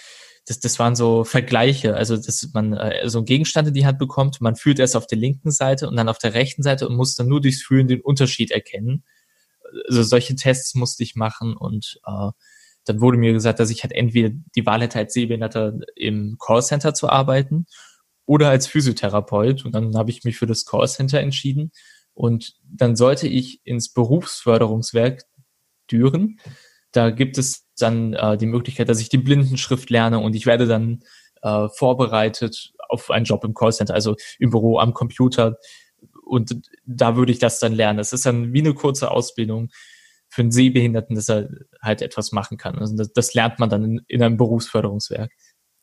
[0.50, 4.00] das, das waren so Vergleiche, also dass man äh, so einen Gegenstand in die Hand
[4.00, 6.96] bekommt, man fühlt erst auf der linken Seite und dann auf der rechten Seite und
[6.96, 9.04] muss dann nur durchs Fühlen den Unterschied erkennen.
[9.88, 12.32] Also solche Tests musste ich machen und äh,
[12.86, 16.96] dann wurde mir gesagt, dass ich halt entweder die Wahl hätte, als Sehbehinderter im Callcenter
[16.96, 17.68] zu arbeiten
[18.26, 19.66] oder als Physiotherapeut.
[19.66, 21.72] Und dann habe ich mich für das Callcenter entschieden.
[22.16, 25.26] Und dann sollte ich ins Berufsförderungswerk
[25.92, 26.40] Düren.
[26.92, 30.68] Da gibt es dann äh, die Möglichkeit, dass ich die Blindenschrift lerne und ich werde
[30.68, 31.02] dann
[31.42, 35.58] äh, vorbereitet auf einen Job im Callcenter, also im Büro am Computer.
[36.26, 38.00] Und da würde ich das dann lernen.
[38.00, 39.70] Es ist dann wie eine kurze Ausbildung
[40.30, 41.50] für einen Sehbehinderten, dass er
[41.82, 42.78] halt etwas machen kann.
[42.78, 45.32] Also das, das lernt man dann in, in einem Berufsförderungswerk.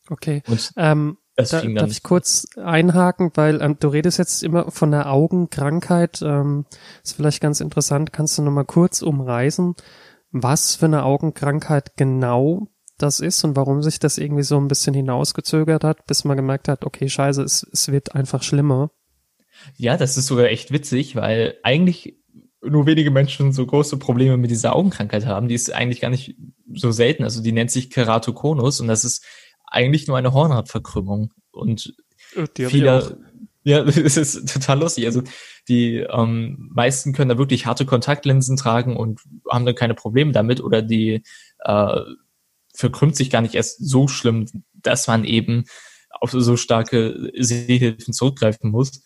[0.09, 0.41] Okay.
[0.47, 4.91] Und ähm, das da, darf ich kurz einhaken, weil ähm, du redest jetzt immer von
[4.91, 6.21] der Augenkrankheit.
[6.21, 6.65] Ähm,
[7.03, 8.13] ist vielleicht ganz interessant.
[8.13, 9.75] Kannst du noch mal kurz umreißen,
[10.31, 14.93] was für eine Augenkrankheit genau das ist und warum sich das irgendwie so ein bisschen
[14.93, 18.91] hinausgezögert hat, bis man gemerkt hat, okay, scheiße, es, es wird einfach schlimmer.
[19.75, 22.17] Ja, das ist sogar echt witzig, weil eigentlich
[22.61, 25.47] nur wenige Menschen so große Probleme mit dieser Augenkrankheit haben.
[25.47, 26.35] Die ist eigentlich gar nicht
[26.73, 27.23] so selten.
[27.23, 29.23] Also die nennt sich Keratokonus und das ist
[29.65, 31.33] eigentlich nur eine Hornhautverkrümmung.
[31.51, 31.93] Und
[32.57, 33.19] die viele,
[33.67, 35.05] ja, das ist total lustig.
[35.05, 35.23] Also
[35.67, 40.61] die ähm, meisten können da wirklich harte Kontaktlinsen tragen und haben dann keine Probleme damit
[40.61, 41.23] oder die
[41.59, 41.99] äh,
[42.73, 45.65] verkrümmt sich gar nicht erst so schlimm, dass man eben
[46.11, 49.03] auf so starke Sehhilfen zurückgreifen muss.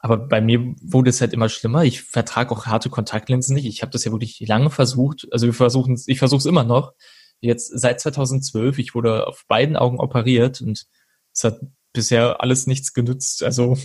[0.00, 1.84] Aber bei mir wurde es halt immer schlimmer.
[1.84, 3.66] Ich vertrage auch harte Kontaktlinsen nicht.
[3.66, 5.28] Ich habe das ja wirklich lange versucht.
[5.30, 6.94] Also wir versuchen, ich versuche es immer noch
[7.40, 8.78] jetzt seit 2012.
[8.78, 10.86] Ich wurde auf beiden Augen operiert und
[11.32, 11.60] es hat
[11.92, 13.42] bisher alles nichts genützt.
[13.42, 13.76] Also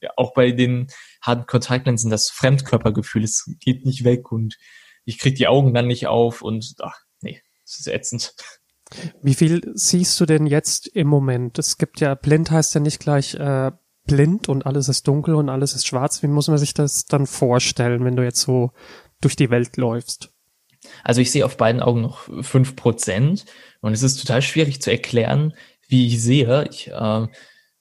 [0.00, 0.88] ja, auch bei den
[1.22, 4.56] harten Kontaktlinsen, das Fremdkörpergefühl, es geht nicht weg und
[5.04, 8.34] ich krieg die Augen dann nicht auf und ach, nee, es ist ätzend.
[9.22, 11.58] Wie viel siehst du denn jetzt im Moment?
[11.58, 13.72] Es gibt ja, blind heißt ja nicht gleich äh,
[14.06, 16.22] blind und alles ist dunkel und alles ist schwarz.
[16.22, 18.72] Wie muss man sich das dann vorstellen, wenn du jetzt so
[19.20, 20.30] durch die Welt läufst?
[21.02, 23.46] Also ich sehe auf beiden Augen noch fünf Prozent
[23.80, 25.54] und es ist total schwierig zu erklären,
[25.88, 26.68] wie ich sehe.
[26.70, 27.26] Ich äh,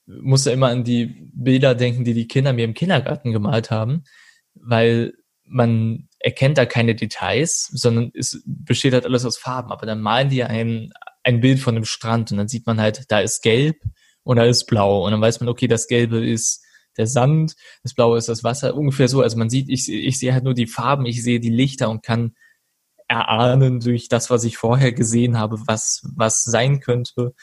[0.06, 4.04] muss ja immer an die Bilder denken, die die Kinder mir im Kindergarten gemalt haben,
[4.54, 5.14] weil
[5.46, 9.72] man erkennt da keine Details, sondern es besteht halt alles aus Farben.
[9.72, 10.92] Aber dann malen die ein,
[11.24, 13.78] ein Bild von einem Strand und dann sieht man halt, da ist gelb
[14.24, 15.06] und da ist blau.
[15.06, 16.64] Und dann weiß man, okay, das Gelbe ist
[16.98, 19.22] der Sand, das Blaue ist das Wasser, ungefähr so.
[19.22, 22.04] Also man sieht, ich, ich sehe halt nur die Farben, ich sehe die Lichter und
[22.04, 22.36] kann
[23.08, 27.34] erahnen durch das, was ich vorher gesehen habe, was, was sein könnte.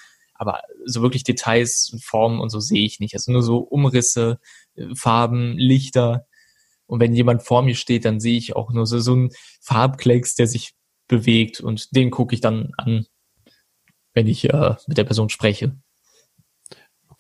[0.40, 3.12] Aber so wirklich Details und Formen und so sehe ich nicht.
[3.12, 4.40] Also nur so Umrisse,
[4.74, 6.26] äh, Farben, Lichter.
[6.86, 10.36] Und wenn jemand vor mir steht, dann sehe ich auch nur so, so einen Farbklecks,
[10.36, 10.72] der sich
[11.08, 13.06] bewegt und den gucke ich dann an,
[14.14, 15.76] wenn ich äh, mit der Person spreche.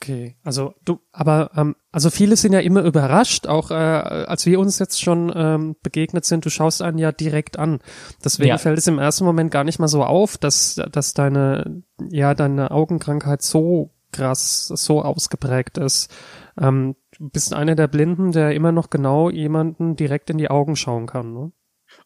[0.02, 4.58] Okay, also du, aber ähm, also viele sind ja immer überrascht, auch äh, als wir
[4.58, 6.46] uns jetzt schon ähm, begegnet sind.
[6.46, 7.80] Du schaust einen ja direkt an.
[8.24, 8.56] Deswegen ja.
[8.58, 12.70] fällt es im ersten Moment gar nicht mal so auf, dass dass deine ja deine
[12.70, 16.10] Augenkrankheit so krass, so ausgeprägt ist.
[16.58, 20.76] Ähm, du bist einer der Blinden, der immer noch genau jemanden direkt in die Augen
[20.76, 21.34] schauen kann.
[21.34, 21.52] Ne?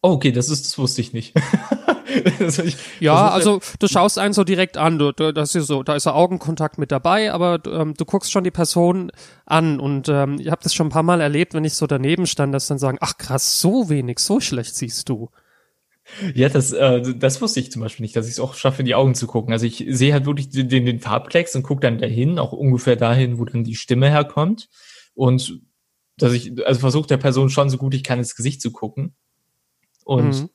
[0.01, 1.33] Oh, okay, das ist, das wusste ich nicht.
[2.39, 5.83] also ich, ja, also du schaust einen so direkt an, du, du, das ist so,
[5.83, 9.11] da ist so Augenkontakt mit dabei, aber ähm, du guckst schon die Person
[9.45, 12.27] an und ähm, ich habe das schon ein paar Mal erlebt, wenn ich so daneben
[12.27, 15.29] stand, dass dann sagen, ach krass, so wenig, so schlecht siehst du.
[16.35, 18.85] Ja, das, äh, das wusste ich zum Beispiel nicht, dass ich es auch schaffe, in
[18.85, 19.51] die Augen zu gucken.
[19.53, 23.39] Also ich sehe halt wirklich den, den Farbklecks und gucke dann dahin, auch ungefähr dahin,
[23.39, 24.69] wo dann die Stimme herkommt.
[25.15, 25.61] Und
[26.17, 29.15] dass ich, also versuche der Person schon so gut ich kann ins Gesicht zu gucken.
[30.05, 30.49] Und mhm.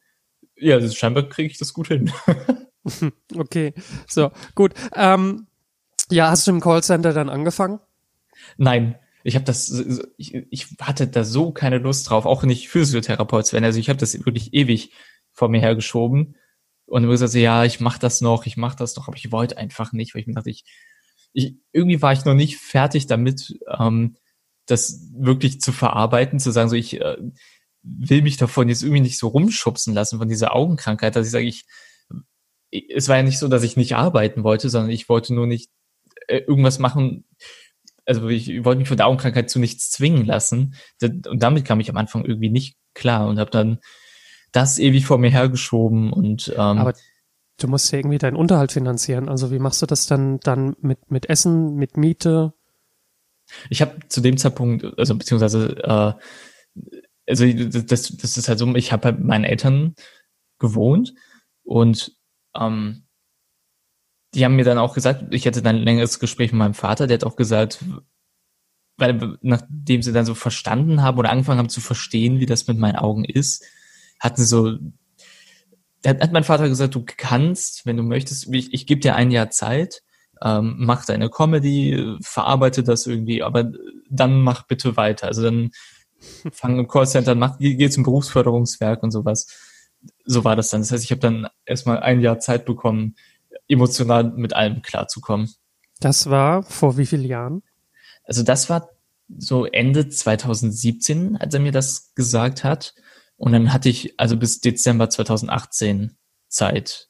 [0.56, 2.10] ja, das, scheinbar kriege ich das gut hin.
[3.36, 3.74] okay,
[4.08, 4.72] so, gut.
[4.94, 5.46] Ähm,
[6.10, 7.80] ja, hast du im Callcenter dann angefangen?
[8.56, 9.84] Nein, ich habe das,
[10.16, 13.64] ich, ich hatte da so keine Lust drauf, auch nicht Physiotherapeut zu werden.
[13.64, 14.92] Also ich habe das wirklich ewig
[15.32, 16.36] vor mir hergeschoben
[16.86, 19.58] und immer gesagt, ja, ich mach das noch, ich mach das noch, aber ich wollte
[19.58, 20.64] einfach nicht, weil ich mir dachte, ich,
[21.32, 24.16] ich irgendwie war ich noch nicht fertig damit, ähm,
[24.66, 27.16] das wirklich zu verarbeiten, zu sagen, so ich, äh,
[27.82, 31.46] will mich davon jetzt irgendwie nicht so rumschubsen lassen von dieser Augenkrankheit, dass ich sage,
[31.46, 31.64] ich,
[32.88, 35.70] es war ja nicht so, dass ich nicht arbeiten wollte, sondern ich wollte nur nicht
[36.28, 37.24] äh, irgendwas machen,
[38.06, 40.74] also ich wollte mich von der Augenkrankheit zu nichts zwingen lassen.
[41.02, 43.78] Und damit kam ich am Anfang irgendwie nicht klar und habe dann
[44.52, 46.94] das ewig vor mir hergeschoben und ähm, Aber
[47.58, 49.28] du musst ja irgendwie deinen Unterhalt finanzieren.
[49.28, 52.52] Also wie machst du das dann dann mit mit Essen, mit Miete?
[53.68, 56.12] Ich habe zu dem Zeitpunkt, also beziehungsweise äh,
[57.30, 59.94] also das, das ist halt so, ich habe bei meinen Eltern
[60.58, 61.14] gewohnt
[61.62, 62.12] und
[62.54, 63.06] ähm,
[64.34, 67.06] die haben mir dann auch gesagt, ich hatte dann ein längeres Gespräch mit meinem Vater,
[67.06, 67.84] der hat auch gesagt,
[68.96, 72.78] weil nachdem sie dann so verstanden haben oder angefangen haben zu verstehen, wie das mit
[72.78, 73.64] meinen Augen ist,
[74.20, 74.76] hatten so,
[76.04, 79.30] hat, hat mein Vater gesagt, du kannst, wenn du möchtest, ich, ich gebe dir ein
[79.30, 80.02] Jahr Zeit,
[80.42, 83.72] ähm, mach deine Comedy, verarbeite das irgendwie, aber
[84.08, 85.26] dann mach bitte weiter.
[85.26, 85.70] Also dann
[86.52, 89.46] fang im Callcenter, mach, geh, geh zum Berufsförderungswerk und sowas.
[90.24, 90.80] So war das dann.
[90.80, 93.16] Das heißt, ich habe dann erstmal ein Jahr Zeit bekommen,
[93.68, 95.52] emotional mit allem klarzukommen.
[96.00, 97.62] Das war vor wie vielen Jahren?
[98.24, 98.90] Also das war
[99.38, 102.94] so Ende 2017, als er mir das gesagt hat.
[103.36, 106.16] Und dann hatte ich also bis Dezember 2018
[106.48, 107.08] Zeit.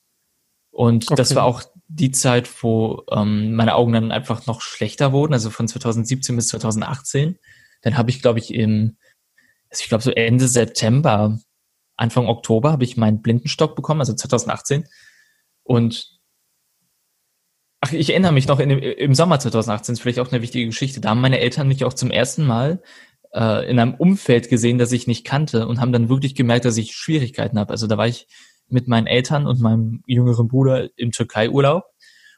[0.71, 1.17] Und okay.
[1.17, 5.51] das war auch die Zeit, wo ähm, meine Augen dann einfach noch schlechter wurden, also
[5.51, 7.39] von 2017 bis 2018.
[7.83, 8.97] Dann habe ich, glaube ich, im,
[9.71, 11.39] also ich glaube so Ende September,
[11.97, 14.87] Anfang Oktober habe ich meinen Blindenstock bekommen, also 2018.
[15.63, 16.19] Und
[17.81, 21.01] ach, ich erinnere mich noch in im Sommer 2018, ist vielleicht auch eine wichtige Geschichte.
[21.01, 22.83] Da haben meine Eltern mich auch zum ersten Mal
[23.35, 26.77] äh, in einem Umfeld gesehen, das ich nicht kannte und haben dann wirklich gemerkt, dass
[26.77, 27.71] ich Schwierigkeiten habe.
[27.71, 28.27] Also da war ich
[28.69, 31.85] mit meinen Eltern und meinem jüngeren Bruder im Türkei-Urlaub.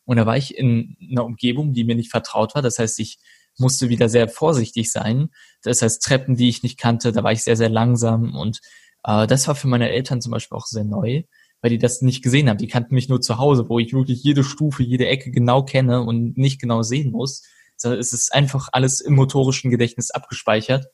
[0.04, 2.62] Und da war ich in einer Umgebung, die mir nicht vertraut war.
[2.62, 3.18] Das heißt, ich
[3.58, 5.28] musste wieder sehr vorsichtig sein.
[5.62, 8.34] Das heißt, Treppen, die ich nicht kannte, da war ich sehr, sehr langsam.
[8.34, 8.60] Und
[9.04, 11.22] äh, das war für meine Eltern zum Beispiel auch sehr neu,
[11.60, 12.58] weil die das nicht gesehen haben.
[12.58, 16.02] Die kannten mich nur zu Hause, wo ich wirklich jede Stufe, jede Ecke genau kenne
[16.02, 17.42] und nicht genau sehen muss.
[17.76, 20.86] Sondern es ist einfach alles im motorischen Gedächtnis abgespeichert.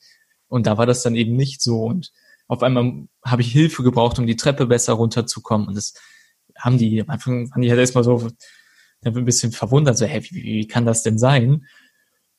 [0.48, 1.82] Und da war das dann eben nicht so.
[1.84, 2.12] Und
[2.46, 5.68] auf einmal habe ich Hilfe gebraucht, um die Treppe besser runterzukommen.
[5.68, 5.94] Und das
[6.56, 8.28] haben die, am Anfang waren die halt erstmal so
[9.04, 11.66] ein bisschen verwundert, so, hä, wie, wie kann das denn sein?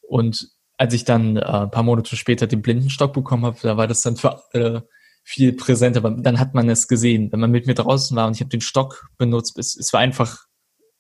[0.10, 3.88] Und als ich dann äh, ein paar Monate später den Blindenstock bekommen habe, da war
[3.88, 4.88] das dann für alle
[5.24, 6.00] viel präsenter.
[6.00, 8.50] Aber dann hat man es gesehen, wenn man mit mir draußen war und ich habe
[8.50, 10.46] den Stock benutzt, es, es war einfach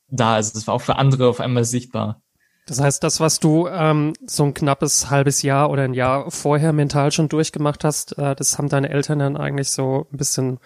[0.08, 0.36] da.
[0.36, 2.22] Also es war auch für andere auf einmal sichtbar.
[2.68, 6.72] Das heißt, das, was du ähm, so ein knappes halbes Jahr oder ein Jahr vorher
[6.72, 10.60] mental schon durchgemacht hast, äh, das haben deine Eltern dann eigentlich so ein bisschen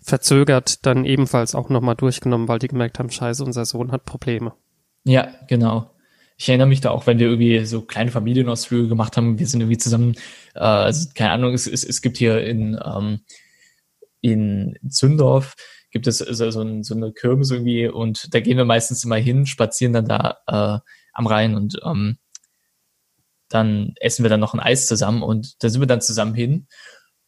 [0.00, 4.52] verzögert dann ebenfalls auch nochmal durchgenommen, weil die gemerkt haben, scheiße, unser Sohn hat Probleme.
[5.04, 5.90] Ja, genau.
[6.40, 9.60] Ich erinnere mich da auch, wenn wir irgendwie so kleine Familienausflüge gemacht haben, wir sind
[9.60, 10.14] irgendwie zusammen,
[10.54, 13.20] äh, also keine Ahnung, es, es, es gibt hier in, ähm,
[14.22, 15.54] in Zündorf,
[15.90, 19.16] gibt es so, so, ein, so eine Kirmes irgendwie und da gehen wir meistens immer
[19.16, 22.16] hin, spazieren dann da äh, am Rhein und ähm,
[23.50, 26.68] dann essen wir dann noch ein Eis zusammen und da sind wir dann zusammen hin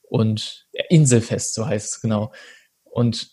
[0.01, 2.33] und Inselfest, so heißt es genau.
[2.85, 3.31] Und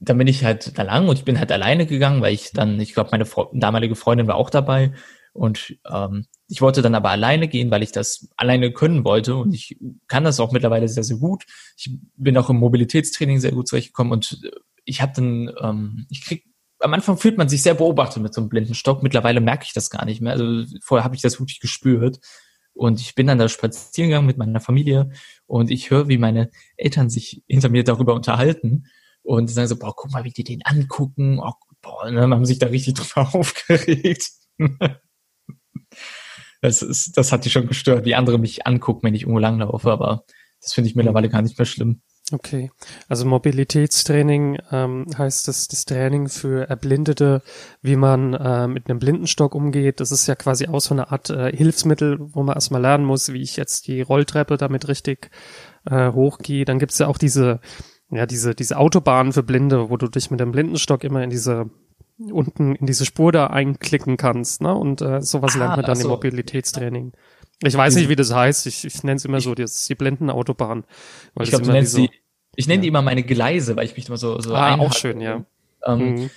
[0.00, 2.80] dann bin ich halt da lang und ich bin halt alleine gegangen, weil ich dann,
[2.80, 4.92] ich glaube, meine Fre damalige Freundin war auch dabei
[5.32, 9.52] und ähm, ich wollte dann aber alleine gehen, weil ich das alleine können wollte und
[9.52, 11.44] ich kann das auch mittlerweile sehr, sehr gut.
[11.76, 14.40] Ich bin auch im Mobilitätstraining sehr gut zurechtgekommen und
[14.84, 16.44] ich habe dann, ähm, ich krieg
[16.80, 19.02] am Anfang fühlt man sich sehr beobachtet mit so einem blinden Stock.
[19.02, 20.32] Mittlerweile merke ich das gar nicht mehr.
[20.32, 22.20] Also vorher habe ich das wirklich gespürt.
[22.74, 25.10] Und ich bin dann da spazieren gegangen mit meiner Familie
[25.46, 28.86] und ich höre, wie meine Eltern sich hinter mir darüber unterhalten
[29.24, 31.40] und sagen so, boah, guck mal, wie die den angucken.
[31.40, 34.30] Oh, boah, und dann haben sich da richtig drüber aufgeregt.
[36.60, 39.90] das, ist, das hat die schon gestört, wie andere mich angucken, wenn ich irgendwo langlaufe,
[39.90, 40.24] aber
[40.60, 42.00] das finde ich mittlerweile gar nicht mehr schlimm.
[42.32, 42.70] Okay,
[43.06, 47.42] also Mobilitätstraining ähm, heißt das, das Training für Erblindete,
[47.82, 50.00] wie man äh, mit einem Blindenstock umgeht.
[50.00, 53.34] Das ist ja quasi auch so eine Art äh, Hilfsmittel, wo man erstmal lernen muss,
[53.34, 55.30] wie ich jetzt die Rolltreppe damit richtig
[55.84, 56.64] äh, hochgehe.
[56.64, 57.60] Dann gibt's ja auch diese,
[58.14, 61.70] ja, diese, diese Autobahnen für Blinde, wo du dich mit dem Blindenstock immer in diese
[62.18, 64.74] unten in diese Spur da einklicken kannst, ne?
[64.74, 66.04] Und äh, sowas ah, lernt man dann so.
[66.04, 67.12] im Mobilitätstraining.
[67.62, 68.66] Ich weiß nicht, wie das heißt.
[68.66, 70.84] Ich, ich nenne es immer so, das ist die Blindenautobahn.
[71.40, 72.10] Ich glaube, du nennst so, die,
[72.56, 72.82] ich nenne ja.
[72.82, 75.44] die immer meine Gleise, weil ich mich immer so, so Ah, auch schön, ja.
[75.86, 76.30] Ähm, mhm.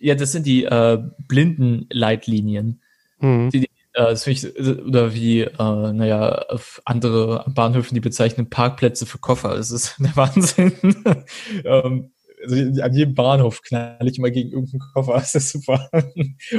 [0.00, 2.80] Ja, das sind die äh, Blindenleitlinien.
[3.20, 3.50] Mhm.
[3.50, 6.44] Die, äh, das ich, oder wie, äh, naja,
[6.84, 9.56] andere Bahnhöfen, die bezeichnen Parkplätze für Koffer.
[9.56, 10.72] Das ist der Wahnsinn.
[11.64, 12.10] ähm,
[12.42, 15.14] also an jedem Bahnhof knall ich immer gegen irgendeinen Koffer.
[15.14, 15.88] Das ist super.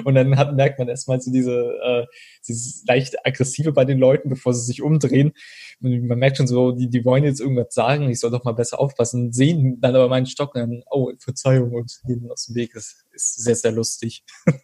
[0.03, 2.05] Und dann hat, merkt man erstmal so diese, äh,
[2.47, 5.33] dieses leicht aggressive bei den Leuten, bevor sie sich umdrehen.
[5.81, 8.53] Und man merkt schon so, die, die wollen jetzt irgendwas sagen, ich soll doch mal
[8.53, 12.55] besser aufpassen, sehen dann aber meinen Stock und dann, oh, Verzeihung und gehen aus dem
[12.55, 12.71] Weg.
[12.73, 14.23] Das ist sehr, sehr lustig.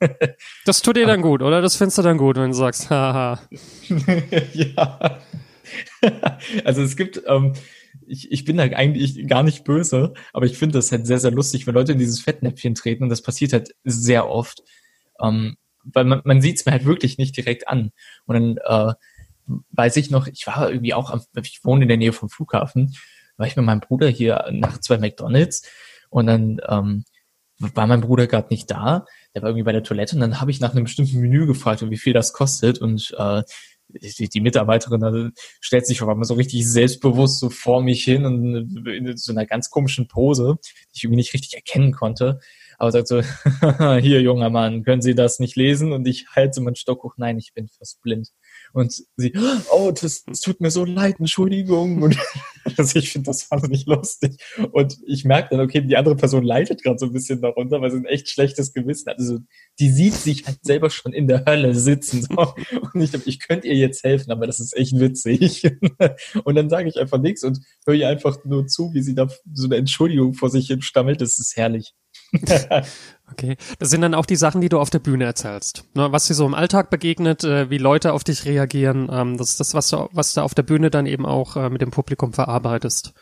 [0.65, 1.61] Das tut dir dann gut, oder?
[1.61, 3.41] Das findest du dann gut, wenn du sagst, haha.
[4.53, 5.19] ja.
[6.63, 7.53] also es gibt, ähm,
[8.05, 11.31] ich, ich bin da eigentlich gar nicht böse, aber ich finde das halt sehr, sehr
[11.31, 14.63] lustig, wenn Leute in dieses Fettnäpfchen treten und das passiert halt sehr oft.
[15.19, 17.91] Ähm, weil man, man sieht es mir halt wirklich nicht direkt an.
[18.25, 18.57] Und dann
[18.89, 18.93] äh,
[19.71, 22.95] weiß ich noch, ich war irgendwie auch am, ich wohne in der Nähe vom Flughafen,
[23.37, 25.67] war ich mit meinem Bruder hier nach zwei McDonalds
[26.09, 27.05] und dann ähm,
[27.75, 30.51] war mein Bruder gerade nicht da, der war irgendwie bei der Toilette und dann habe
[30.51, 33.43] ich nach einem bestimmten Menü gefragt, wie viel das kostet und äh,
[33.93, 38.25] die, die Mitarbeiterin also, stellt sich auf einmal so richtig selbstbewusst so vor mich hin
[38.25, 42.39] und in so einer ganz komischen Pose, die ich irgendwie nicht richtig erkennen konnte.
[42.77, 43.21] Aber sagt so,
[44.01, 45.93] hier junger Mann, können Sie das nicht lesen?
[45.93, 48.29] Und ich halte meinen Stock hoch, nein, ich bin fast blind.
[48.73, 49.33] Und sie,
[49.71, 52.01] oh, das, das tut mir so leid, Entschuldigung.
[52.01, 52.17] Und
[52.77, 54.41] also ich finde das wahnsinnig lustig.
[54.71, 57.91] Und ich merke dann, okay, die andere Person leidet gerade so ein bisschen darunter, weil
[57.91, 59.19] sie ein echt schlechtes Gewissen hat.
[59.19, 59.39] Also
[59.79, 62.21] die sieht sich halt selber schon in der Hölle sitzen.
[62.21, 62.53] So.
[62.93, 65.63] Und ich, ich könnte ihr jetzt helfen, aber das ist echt witzig.
[66.43, 69.27] Und dann sage ich einfach nichts und höre ihr einfach nur zu, wie sie da
[69.53, 71.21] so eine Entschuldigung vor sich hin stammelt.
[71.21, 71.93] Das ist herrlich.
[73.31, 75.85] Okay, das sind dann auch die Sachen, die du auf der Bühne erzählst.
[75.93, 79.51] Ne, was dir so im Alltag begegnet, äh, wie Leute auf dich reagieren, ähm, das
[79.51, 81.91] ist das, was du, was du auf der Bühne dann eben auch äh, mit dem
[81.91, 83.13] Publikum verarbeitest.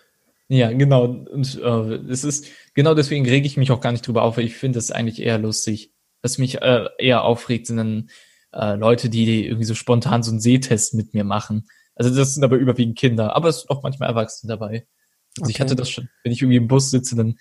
[0.48, 1.06] Ja, genau.
[1.06, 4.45] Und äh, es ist genau deswegen rege ich mich auch gar nicht drüber auf, weil
[4.45, 5.93] ich finde es eigentlich eher lustig.
[6.24, 8.10] Was mich äh, eher aufregt, sind dann
[8.54, 11.67] äh, Leute, die irgendwie so spontan so einen Sehtest mit mir machen.
[11.95, 14.88] Also das sind aber überwiegend Kinder, aber es sind auch manchmal Erwachsene dabei.
[15.38, 15.52] Also okay.
[15.52, 17.38] ich hatte das schon, wenn ich irgendwie im Bus sitze, dann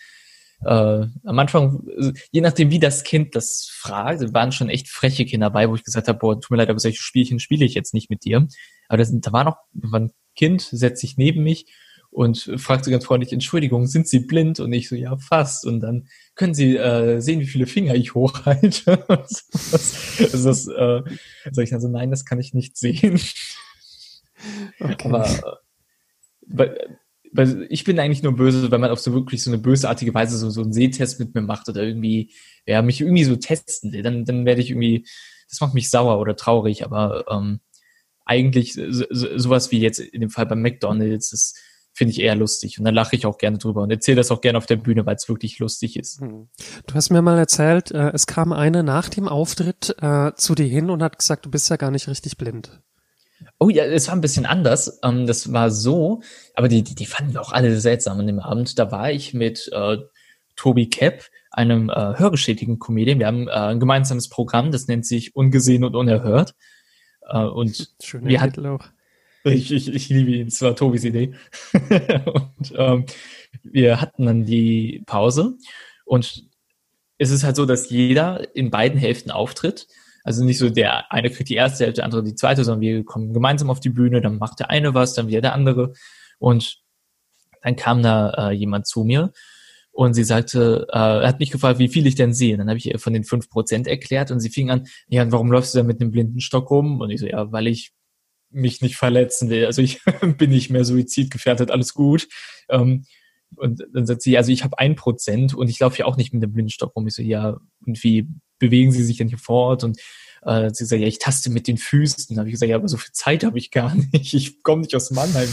[0.65, 1.87] äh, am Anfang,
[2.33, 5.85] je nachdem, wie das Kind das fragt, waren schon echt freche Kinder dabei, wo ich
[5.85, 8.49] gesagt habe, boah, tut mir leid, aber solche Spielchen spiele ich jetzt nicht mit dir.
[8.89, 11.67] Aber das, da war noch war ein Kind, setzt sich neben mich
[12.11, 14.61] und fragte ganz freundlich, Entschuldigung, sind Sie blind?
[14.61, 15.67] Und ich so, ja, fast.
[15.67, 19.05] Und dann können Sie äh, sehen, wie viele Finger ich hochhalte.
[19.09, 21.03] das, das, das, äh,
[21.51, 23.21] sag ich dann so, nein, das kann ich nicht sehen.
[24.81, 25.09] Okay.
[25.09, 25.43] Aber äh,
[26.47, 26.99] weil
[27.69, 30.51] ich bin eigentlich nur böse, wenn man auf so wirklich so eine bösartige Weise so,
[30.51, 32.33] so einen Sehtest mit mir macht oder irgendwie,
[32.67, 35.07] ja, mich irgendwie so testen will, dann, dann werde ich irgendwie,
[35.49, 37.61] das macht mich sauer oder traurig, aber ähm,
[38.25, 41.55] eigentlich so, so, sowas wie jetzt in dem Fall beim McDonalds, das
[41.95, 44.41] finde ich eher lustig und dann lache ich auch gerne drüber und erzähle das auch
[44.41, 46.21] gerne auf der Bühne, weil es wirklich lustig ist.
[46.21, 46.49] Hm.
[46.87, 50.67] Du hast mir mal erzählt, äh, es kam eine nach dem Auftritt äh, zu dir
[50.67, 52.81] hin und hat gesagt, du bist ja gar nicht richtig blind.
[53.59, 55.01] Oh ja, es war ein bisschen anders.
[55.03, 56.23] Ähm, das war so,
[56.55, 58.79] aber die, die, die fanden wir auch alle seltsam an dem Abend.
[58.79, 59.99] Da war ich mit äh,
[60.57, 63.19] Tobi Kepp, einem äh, hörgeschädigten Comedian.
[63.19, 66.55] Wir haben äh, ein gemeinsames Programm, das nennt sich Ungesehen und Unerhört.
[67.29, 68.85] Äh, und Schöner wir Titel auch.
[69.45, 71.33] Ich, ich, ich liebe ihn, es war Tobis Idee.
[71.73, 73.07] und ähm,
[73.63, 75.57] wir hatten dann die Pause
[76.05, 76.45] und
[77.19, 79.89] es ist halt so, dass jeder in beiden Hälften auftritt.
[80.29, 83.03] Also nicht so der eine kriegt die erste Hälfte, der andere die zweite, sondern wir
[83.03, 85.95] kommen gemeinsam auf die Bühne, dann macht der eine was, dann wieder der andere.
[86.39, 86.83] Und
[87.63, 89.33] dann kam da äh, jemand zu mir
[89.91, 92.59] und sie sagte, äh, hat mich gefragt, wie viel ich denn sehe.
[92.59, 95.51] dann habe ich ihr von den fünf Prozent erklärt und sie fing an, ja, warum
[95.51, 97.01] läufst du da mit einem blinden Stock rum?
[97.01, 97.93] Und ich so, ja, weil ich
[98.51, 99.65] mich nicht verletzen will.
[99.65, 100.03] Also ich
[100.37, 102.29] bin nicht mehr suizidgefährdet, alles gut.
[102.69, 103.07] Ähm,
[103.57, 106.33] und dann sagt sie, also ich habe ein Prozent und ich laufe ja auch nicht
[106.33, 107.07] mit einem Blindenstock rum.
[107.07, 109.85] Ich so, ja, und wie bewegen sie sich denn hier fort?
[109.85, 109.99] Und
[110.43, 112.35] äh, sie sagt, ja, ich taste mit den Füßen.
[112.35, 114.35] Da habe ich gesagt, ja, aber so viel Zeit habe ich gar nicht.
[114.35, 115.49] Ich komme nicht aus Mannheim.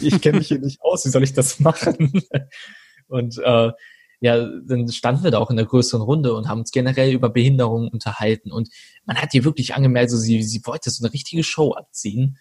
[0.00, 1.04] Ich kenne mich hier nicht aus.
[1.04, 2.22] Wie soll ich das machen?
[3.08, 3.72] und äh,
[4.20, 7.30] ja, dann standen wir da auch in der größeren Runde und haben uns generell über
[7.30, 8.52] Behinderungen unterhalten.
[8.52, 8.68] Und
[9.06, 12.38] man hat ihr wirklich angemerkt, so sie, sie wollte so eine richtige Show abziehen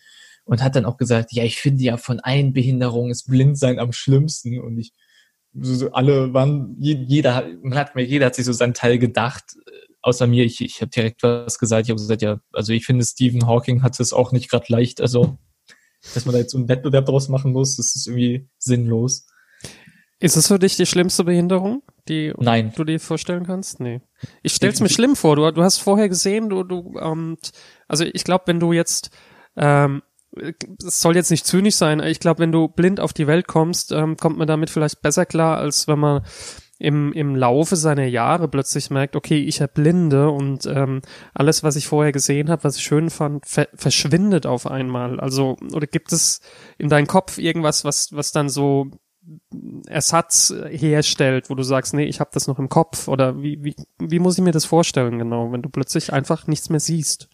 [0.50, 3.94] und hat dann auch gesagt, ja, ich finde ja von allen Behinderungen ist Blindsein am
[3.94, 4.60] schlimmsten.
[4.60, 4.94] Und ich,
[5.54, 9.56] so, alle waren, jeder, man hat mir, jeder hat sich so seinen Teil gedacht
[10.02, 11.86] außer mir, ich, ich habe direkt was gesagt.
[11.86, 15.02] Ich habe gesagt, ja, also ich finde, Stephen Hawking hat es auch nicht gerade leicht.
[15.02, 15.38] Also,
[16.14, 19.28] dass man da jetzt so einen Wettbewerb draus machen muss, das ist irgendwie sinnlos.
[20.22, 22.74] Ist es für dich die schlimmste Behinderung, die Nein.
[22.76, 23.80] du dir vorstellen kannst?
[23.80, 24.02] Nee.
[24.44, 25.38] Ich stell's mir schlimm vor.
[25.38, 27.38] Du, du hast vorher gesehen, du, du, ähm,
[27.88, 29.12] also ich glaube, wenn du jetzt,
[29.56, 30.02] ähm,
[30.36, 33.92] es soll jetzt nicht zynisch sein, ich glaube, wenn du blind auf die Welt kommst,
[33.92, 36.22] ähm, kommt man damit vielleicht besser klar, als wenn man
[36.80, 41.02] im, im Laufe seiner Jahre plötzlich merkt, okay, ich habe Blinde und ähm,
[41.34, 45.20] alles, was ich vorher gesehen habe, was ich schön fand, ver verschwindet auf einmal.
[45.20, 46.40] Also, oder gibt es
[46.78, 48.92] in deinem Kopf irgendwas, was, was dann so
[49.88, 53.76] Ersatz herstellt, wo du sagst, nee, ich habe das noch im Kopf oder wie, wie,
[54.00, 57.30] wie muss ich mir das vorstellen genau, wenn du plötzlich einfach nichts mehr siehst?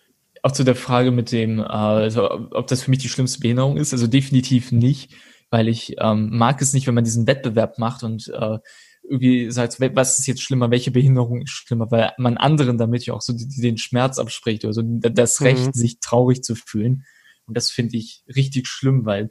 [0.45, 3.77] Auch zu der Frage mit dem, äh, also, ob das für mich die schlimmste Behinderung
[3.77, 5.11] ist, also definitiv nicht,
[5.49, 8.59] weil ich ähm, mag es nicht, wenn man diesen Wettbewerb macht und äh,
[9.01, 13.15] irgendwie sagt, was ist jetzt schlimmer, welche Behinderung ist schlimmer, weil man anderen damit ja
[13.15, 15.73] auch so den Schmerz abspricht, also das Recht, mhm.
[15.73, 17.05] sich traurig zu fühlen.
[17.47, 19.29] Und das finde ich richtig schlimm, weil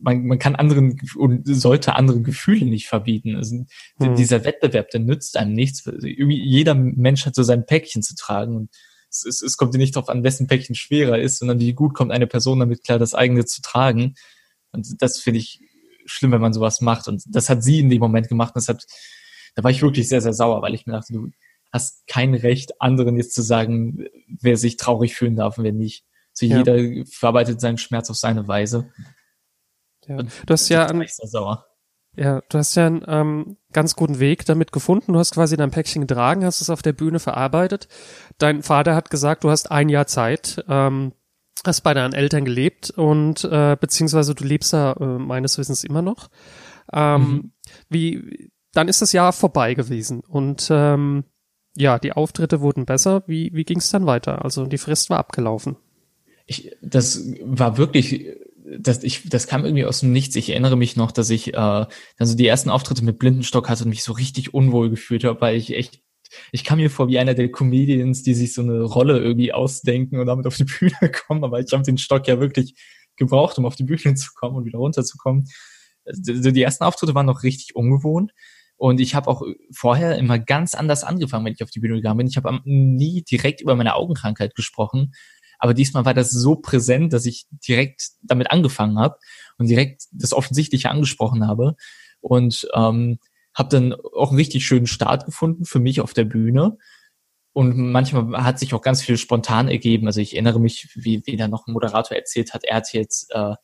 [0.00, 3.34] man, man kann anderen und sollte anderen Gefühle nicht verbieten.
[3.34, 3.64] Also
[4.00, 4.14] hm.
[4.14, 5.84] dieser Wettbewerb, der nützt einem nichts.
[5.86, 8.70] Irgendwie jeder Mensch hat so sein Päckchen zu tragen und
[9.10, 11.94] es, es, es kommt dir nicht darauf an, wessen Päckchen schwerer ist, sondern wie gut
[11.94, 14.14] kommt eine Person damit klar, das eigene zu tragen.
[14.72, 15.60] Und das finde ich
[16.06, 17.08] schlimm, wenn man sowas macht.
[17.08, 18.54] Und das hat sie in dem Moment gemacht.
[18.54, 18.86] Und das hat,
[19.54, 21.30] da war ich wirklich sehr, sehr sauer, weil ich mir dachte, du
[21.72, 24.06] hast kein Recht, anderen jetzt zu sagen,
[24.40, 26.04] wer sich traurig fühlen darf und wer nicht.
[26.32, 26.58] So ja.
[26.58, 28.90] jeder verarbeitet seinen Schmerz auf seine Weise.
[30.06, 30.22] Ja.
[30.22, 31.04] Du hast ja an,
[32.16, 35.12] ja, du hast ja einen ähm, ganz guten Weg damit gefunden.
[35.12, 37.88] Du hast quasi dein Päckchen getragen, hast es auf der Bühne verarbeitet.
[38.38, 41.12] Dein Vater hat gesagt, du hast ein Jahr Zeit, ähm,
[41.64, 46.02] hast bei deinen Eltern gelebt und äh, beziehungsweise du lebst da äh, meines Wissens immer
[46.02, 46.30] noch.
[46.92, 47.52] Ähm, mhm.
[47.88, 51.24] Wie, dann ist das Jahr vorbei gewesen und ähm,
[51.76, 53.22] ja, die Auftritte wurden besser.
[53.26, 54.44] Wie, wie ging es dann weiter?
[54.44, 55.76] Also die Frist war abgelaufen
[56.50, 58.26] ich, das war wirklich,
[58.78, 60.36] das, ich, das kam irgendwie aus dem Nichts.
[60.36, 63.84] Ich erinnere mich noch, dass ich äh, dann so die ersten Auftritte mit Blindenstock hatte
[63.84, 66.00] und mich so richtig unwohl gefühlt habe, weil ich echt,
[66.52, 70.20] ich kam mir vor wie einer der Comedians, die sich so eine Rolle irgendwie ausdenken
[70.20, 70.92] und damit auf die Bühne
[71.26, 72.74] kommen, aber ich habe den Stock ja wirklich
[73.16, 75.48] gebraucht, um auf die Bühne zu kommen und wieder runterzukommen.
[76.04, 78.32] Also die ersten Auftritte waren noch richtig ungewohnt.
[78.76, 79.42] Und ich habe auch
[79.72, 82.26] vorher immer ganz anders angefangen, wenn ich auf die Bühne gegangen bin.
[82.26, 85.12] Ich habe nie direkt über meine Augenkrankheit gesprochen,
[85.60, 89.18] aber diesmal war das so präsent, dass ich direkt damit angefangen habe
[89.58, 91.76] und direkt das Offensichtliche angesprochen habe.
[92.20, 93.18] Und ähm,
[93.54, 96.78] habe dann auch einen richtig schönen Start gefunden für mich auf der Bühne.
[97.52, 100.06] Und manchmal hat sich auch ganz viel spontan ergeben.
[100.06, 103.30] Also ich erinnere mich, wie, wie da noch ein Moderator erzählt hat, er hat jetzt
[103.32, 103.54] äh,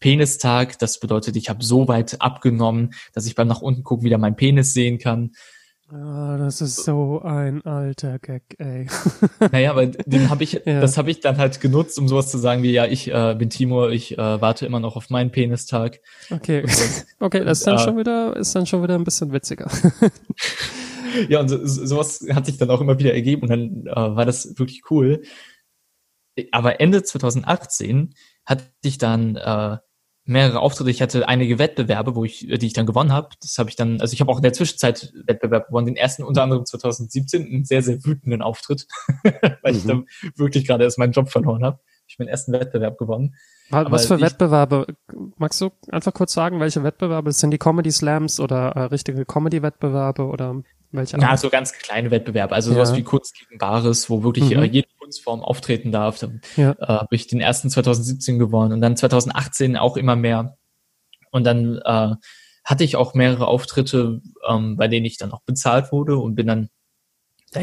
[0.00, 0.78] Penistag.
[0.78, 4.36] Das bedeutet, ich habe so weit abgenommen, dass ich beim nach unten gucken wieder meinen
[4.36, 5.32] Penis sehen kann.
[5.94, 8.86] Ah, das ist so ein alter Gag, ey.
[9.52, 10.80] Naja, aber den habe ich, ja.
[10.80, 13.50] das habe ich dann halt genutzt, um sowas zu sagen wie, ja, ich äh, bin
[13.50, 16.00] Timur, ich äh, warte immer noch auf meinen Penistag.
[16.30, 16.64] Okay,
[17.20, 19.70] okay, das ist dann äh, schon wieder, ist dann schon wieder ein bisschen witziger.
[21.28, 24.24] ja, und so, sowas hat sich dann auch immer wieder ergeben und dann äh, war
[24.24, 25.20] das wirklich cool.
[26.52, 28.14] Aber Ende 2018
[28.46, 29.76] hatte ich dann äh,
[30.24, 30.90] mehrere Auftritte.
[30.90, 33.30] Ich hatte einige Wettbewerbe, wo ich, die ich dann gewonnen habe.
[33.40, 35.86] Das habe ich dann, also ich habe auch in der Zwischenzeit Wettbewerb gewonnen.
[35.86, 38.86] Den ersten unter anderem 2017, einen sehr, sehr wütenden Auftritt,
[39.62, 39.78] weil mhm.
[39.78, 40.06] ich dann
[40.36, 41.80] wirklich gerade erst meinen Job verloren habe.
[42.06, 43.34] Ich meinen ersten Wettbewerb gewonnen.
[43.70, 44.86] Was für ich, Wettbewerbe?
[45.38, 47.32] Magst du einfach kurz sagen, welche Wettbewerbe?
[47.32, 50.62] Sind die Comedy Slams oder äh, richtige Comedy-Wettbewerbe oder
[50.92, 51.18] welche?
[51.18, 52.54] Ja, so ganz kleine Wettbewerbe.
[52.54, 52.76] Also ja.
[52.76, 54.62] sowas wie Kunst gegen Bares, wo wirklich mhm.
[54.62, 56.18] äh, jede Kunstform auftreten darf.
[56.18, 56.72] Dann ja.
[56.72, 60.56] äh, habe ich den ersten 2017 gewonnen und dann 2018 auch immer mehr.
[61.30, 62.14] Und dann äh,
[62.64, 66.46] hatte ich auch mehrere Auftritte, ähm, bei denen ich dann auch bezahlt wurde und bin
[66.46, 66.68] dann.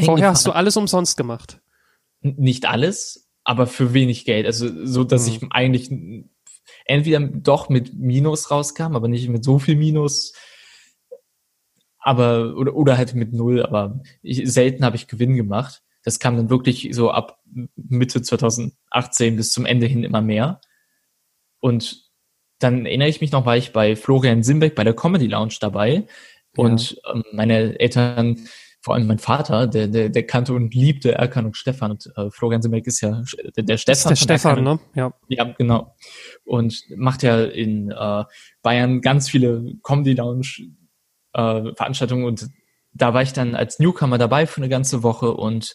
[0.04, 1.60] Vorher hast du alles umsonst gemacht.
[2.20, 4.46] Nicht alles, aber für wenig Geld.
[4.46, 5.34] Also so, dass mhm.
[5.34, 5.90] ich eigentlich
[6.84, 10.32] entweder doch mit Minus rauskam, aber nicht mit so viel Minus.
[12.00, 15.82] Aber, oder, oder halt mit null, aber ich, selten habe ich Gewinn gemacht.
[16.02, 17.40] Das kam dann wirklich so ab
[17.76, 20.60] Mitte 2018 bis zum Ende hin immer mehr.
[21.60, 22.10] Und
[22.58, 26.06] dann erinnere ich mich noch, war ich bei Florian Simbeck bei der Comedy Lounge dabei.
[26.56, 28.36] Und ähm, meine Eltern,
[28.80, 31.92] vor allem mein Vater, der, der, der kannte und liebte Erkan und Stefan.
[31.92, 33.22] Und äh, Florian Simbeck ist ja
[33.56, 34.12] der, der Stefan.
[34.12, 34.64] Ist der Stefan, Erkan.
[34.64, 34.80] ne?
[34.94, 35.12] Ja.
[35.28, 35.94] Ja, genau.
[36.44, 38.24] Und macht ja in äh,
[38.62, 40.48] Bayern ganz viele Comedy Lounge
[41.32, 42.48] äh, Veranstaltungen und
[42.92, 45.74] da war ich dann als Newcomer dabei für eine ganze Woche und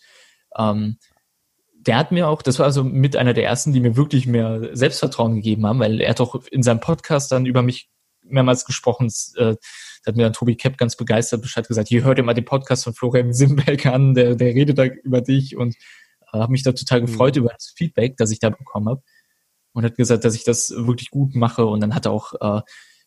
[0.58, 0.98] ähm,
[1.86, 4.76] der hat mir auch, das war also mit einer der ersten, die mir wirklich mehr
[4.76, 7.90] Selbstvertrauen gegeben haben, weil er hat auch in seinem Podcast dann über mich
[8.24, 9.08] mehrmals gesprochen.
[9.36, 9.56] Äh,
[10.04, 12.46] da hat mir dann Tobi Kepp ganz begeistert Bescheid gesagt, hier hört ihr mal den
[12.46, 15.76] Podcast von Florian Simberg an, der, der redet da über dich und
[16.34, 17.06] äh, habe mich da total mhm.
[17.06, 17.44] gefreut mhm.
[17.44, 19.04] über das Feedback, das ich da bekommen habe
[19.74, 22.62] und hat gesagt, dass ich das wirklich gut mache und dann hat er auch äh,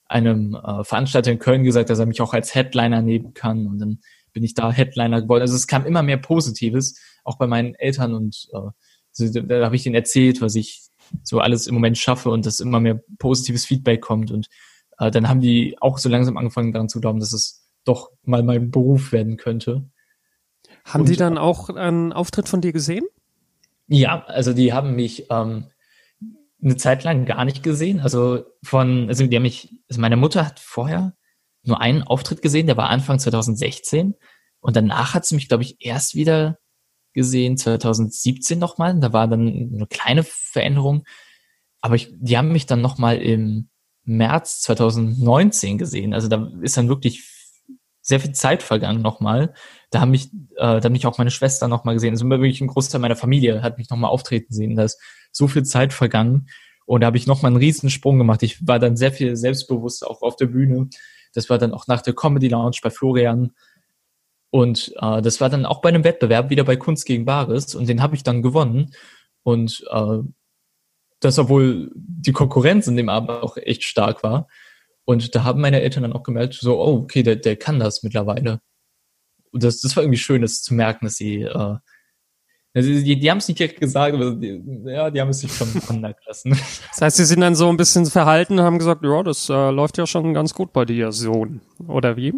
[0.09, 3.79] einem äh, Veranstalter in Köln gesagt, dass er mich auch als Headliner nehmen kann und
[3.79, 4.01] dann
[4.33, 5.43] bin ich da Headliner geworden.
[5.43, 9.83] Also es kam immer mehr Positives, auch bei meinen Eltern und äh, da habe ich
[9.83, 10.89] denen erzählt, was ich
[11.23, 14.49] so alles im Moment schaffe und dass immer mehr positives Feedback kommt und
[14.99, 18.43] äh, dann haben die auch so langsam angefangen daran zu glauben, dass es doch mal
[18.43, 19.89] mein Beruf werden könnte.
[20.85, 23.05] Haben und, die dann auch einen Auftritt von dir gesehen?
[23.89, 25.65] Ja, also die haben mich ähm,
[26.63, 28.01] eine Zeit lang gar nicht gesehen.
[28.01, 31.15] Also von, also die haben mich, also meine Mutter hat vorher
[31.63, 34.15] nur einen Auftritt gesehen, der war Anfang 2016.
[34.61, 36.59] Und danach hat sie mich, glaube ich, erst wieder
[37.13, 38.99] gesehen, 2017 nochmal.
[38.99, 41.05] Da war dann eine kleine Veränderung.
[41.81, 43.69] Aber ich, die haben mich dann nochmal im
[44.05, 46.15] März 2019 gesehen.
[46.15, 47.38] Also da ist dann wirklich
[48.09, 49.53] sehr viel Zeit vergangen nochmal.
[49.91, 52.15] Da haben mich, äh, da haben mich auch meine Schwester nochmal gesehen.
[52.15, 54.77] Also wirklich ein Großteil meiner Familie hat mich nochmal auftreten sehen.
[54.77, 54.99] Da ist
[55.31, 56.49] so viel Zeit vergangen.
[56.87, 58.43] Und da habe ich nochmal einen riesen Sprung gemacht.
[58.43, 60.89] Ich war dann sehr viel selbstbewusst auch auf der Bühne.
[61.35, 63.51] Das war dann auch nach der Comedy Lounge bei Florian.
[64.49, 67.75] Und äh, das war dann auch bei einem Wettbewerb wieder bei Kunst gegen Bares.
[67.75, 68.95] Und den habe ich dann gewonnen.
[69.43, 70.21] Und äh,
[71.21, 74.49] das, obwohl die Konkurrenz in dem Abend auch echt stark war.
[75.09, 78.03] Und da haben meine Eltern dann auch gemerkt, so, oh, okay, der, der kann das
[78.03, 78.61] mittlerweile.
[79.53, 81.77] Und das, das war irgendwie schön, das zu merken, dass sie, äh,
[82.75, 85.51] also die, die haben es nicht direkt gesagt, aber die, ja, die haben es sich
[85.51, 86.51] schon anmerken lassen.
[86.51, 89.71] Das heißt, sie sind dann so ein bisschen verhalten und haben gesagt, ja, das äh,
[89.71, 91.63] läuft ja schon ganz gut bei dir, Sohn.
[91.87, 92.35] Oder wie?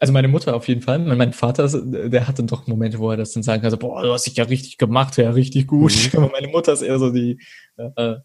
[0.00, 0.98] Also meine Mutter auf jeden Fall.
[0.98, 4.12] Mein Vater, der hatte doch Momente, wo er das dann sagen kann, so, boah, du
[4.12, 5.94] hast dich ja richtig gemacht, ja, richtig gut.
[6.12, 6.18] Mhm.
[6.24, 7.38] Aber meine Mutter ist eher so die,
[7.76, 8.16] äh,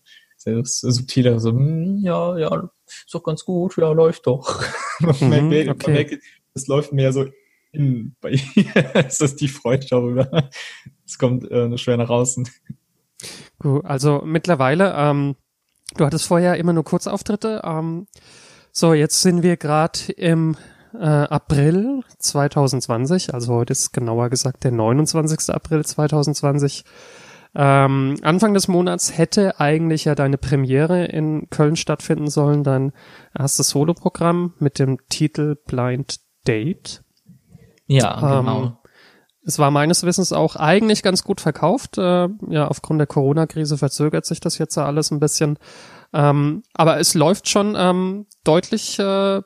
[0.44, 2.70] sehr subtiler, so, hm, ja, ja,
[3.06, 4.64] ist doch ganz gut, ja, läuft doch.
[5.00, 5.84] Mhm, man merkt, okay.
[5.88, 6.24] man merkt,
[6.54, 7.26] es läuft mehr so
[7.72, 10.50] in, bei ihr, ist das die Freude darüber.
[11.06, 12.48] Es kommt äh, nur schwer nach außen.
[13.60, 15.36] Gut, also mittlerweile, ähm,
[15.98, 17.62] du hattest vorher immer nur Kurzauftritte.
[17.66, 18.08] Ähm,
[18.72, 20.56] so, jetzt sind wir gerade im
[20.94, 25.54] äh, April 2020, also heute ist genauer gesagt der 29.
[25.54, 26.84] April 2020.
[27.56, 32.94] Ähm, Anfang des Monats hätte eigentlich ja deine Premiere in Köln stattfinden sollen, dein
[33.38, 37.04] erstes Soloprogramm mit dem Titel Blind Date.
[37.86, 38.78] Ja, ähm, genau.
[39.46, 41.98] Es war meines Wissens auch eigentlich ganz gut verkauft.
[41.98, 45.60] Äh, ja, aufgrund der Corona-Krise verzögert sich das jetzt ja alles ein bisschen.
[46.14, 49.42] Ähm, aber es läuft schon ähm, deutlich äh,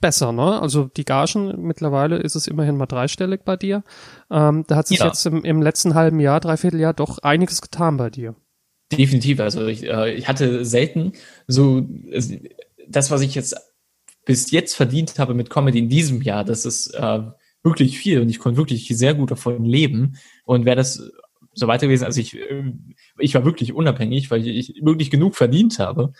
[0.00, 0.60] besser, ne?
[0.60, 3.82] Also die Gagen, mittlerweile ist es immerhin mal dreistellig bei dir.
[4.30, 5.06] Ähm, da hat sich ja.
[5.06, 8.34] jetzt im, im letzten halben Jahr, dreiviertel Jahr doch einiges getan bei dir.
[8.92, 9.40] Definitiv.
[9.40, 11.12] Also ich, äh, ich hatte selten
[11.46, 11.86] so
[12.88, 13.56] das, was ich jetzt
[14.24, 17.22] bis jetzt verdient habe mit Comedy in diesem Jahr, das ist äh,
[17.62, 20.16] wirklich viel und ich konnte wirklich sehr gut davon leben.
[20.44, 21.10] Und wäre das
[21.52, 22.72] so weiter gewesen, also ich, äh,
[23.18, 26.12] ich war wirklich unabhängig, weil ich wirklich genug verdient habe.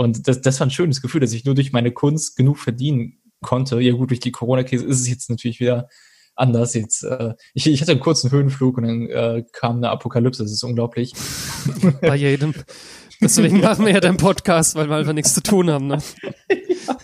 [0.00, 3.18] Und das, das war ein schönes Gefühl, dass ich nur durch meine Kunst genug verdienen
[3.42, 3.78] konnte.
[3.82, 5.90] Ja gut, durch die Corona-Krise ist es jetzt natürlich wieder
[6.34, 6.72] anders.
[6.72, 10.42] Jetzt, äh, ich, ich hatte einen kurzen Höhenflug und dann äh, kam eine Apokalypse.
[10.42, 11.12] Das ist unglaublich.
[12.00, 12.54] Bei jedem.
[13.20, 15.88] Deswegen machen wir ja den Podcast, weil wir einfach nichts zu tun haben.
[15.88, 15.98] Ne?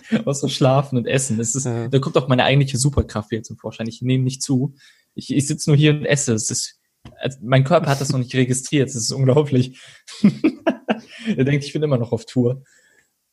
[0.09, 1.37] ja, außer schlafen und essen.
[1.37, 1.89] Das ist, ja.
[1.89, 3.85] Da kommt auch meine eigentliche Superkraft wieder zum Vorschein.
[3.85, 4.73] Ich nehme nicht zu.
[5.13, 6.33] Ich, ich sitze nur hier und esse.
[6.33, 6.79] Es ist,
[7.19, 8.89] also mein Körper hat das noch nicht registriert.
[8.89, 9.79] Das ist unglaublich.
[11.37, 12.63] er denkt, ich bin immer noch auf Tour.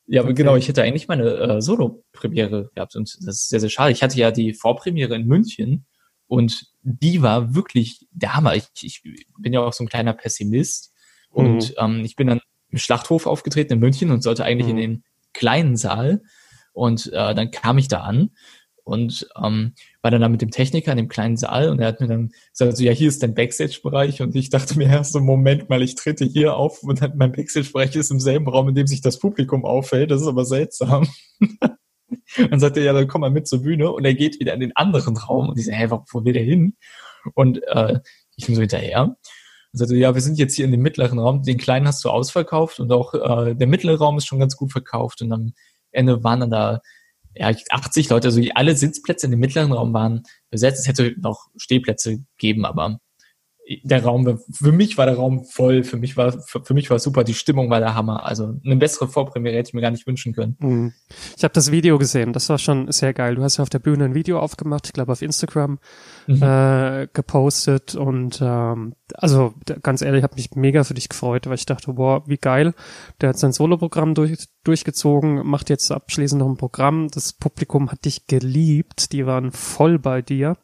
[0.07, 3.69] Ja, aber genau, ich hätte eigentlich meine äh, Solo-Premiere gehabt und das ist sehr, sehr
[3.69, 3.91] schade.
[3.91, 5.85] Ich hatte ja die Vorpremiere in München
[6.27, 8.55] und die war wirklich der Hammer.
[8.55, 9.01] Ich, ich
[9.39, 10.93] bin ja auch so ein kleiner Pessimist
[11.31, 11.45] mhm.
[11.45, 14.77] und ähm, ich bin dann im Schlachthof aufgetreten in München und sollte eigentlich mhm.
[14.77, 15.03] in den
[15.33, 16.21] kleinen Saal
[16.73, 18.31] und äh, dann kam ich da an
[18.85, 19.73] und ähm,
[20.03, 22.31] war dann da mit dem Techniker in dem kleinen Saal und er hat mir dann
[22.51, 24.21] gesagt, so, ja, hier ist dein Backstage-Bereich.
[24.21, 27.95] Und ich dachte mir erst so, Moment mal, ich trete hier auf und mein Backstage-Bereich
[27.95, 31.07] ist im selben Raum, in dem sich das Publikum auffällt, das ist aber seltsam.
[32.49, 33.91] dann sagt er, ja, dann komm mal mit zur Bühne.
[33.91, 35.49] Und er geht wieder in den anderen Raum.
[35.49, 36.75] Und ich sage, hä, wo, wo will der hin?
[37.33, 37.99] Und äh,
[38.35, 39.03] ich bin so hinterher.
[39.03, 39.17] Und
[39.71, 42.79] sagte, ja, wir sind jetzt hier in dem mittleren Raum, den kleinen hast du ausverkauft.
[42.79, 45.23] Und auch äh, der mittlere Raum ist schon ganz gut verkauft.
[45.23, 45.53] Und am
[45.91, 46.81] Ende waren dann da
[47.35, 50.79] ja, 80 Leute, also alle Sitzplätze in dem mittleren Raum waren besetzt.
[50.81, 52.99] Es hätte noch Stehplätze gegeben, aber
[53.83, 56.99] der Raum, für mich war der Raum voll, für mich war, für, für mich war
[56.99, 58.25] super, die Stimmung war der Hammer.
[58.25, 60.55] Also eine bessere Vorpremiere hätte ich mir gar nicht wünschen können.
[60.59, 60.93] Mhm.
[61.35, 63.35] Ich habe das Video gesehen, das war schon sehr geil.
[63.35, 65.79] Du hast ja auf der Bühne ein Video aufgemacht, ich glaube auf Instagram
[66.27, 66.43] mhm.
[66.43, 71.65] äh, gepostet und ähm, also ganz ehrlich, habe mich mega für dich gefreut, weil ich
[71.65, 72.73] dachte, boah, wie geil.
[73.21, 77.07] Der hat sein Soloprogramm durch, durchgezogen, macht jetzt abschließend noch ein Programm.
[77.09, 80.57] Das Publikum hat dich geliebt, die waren voll bei dir.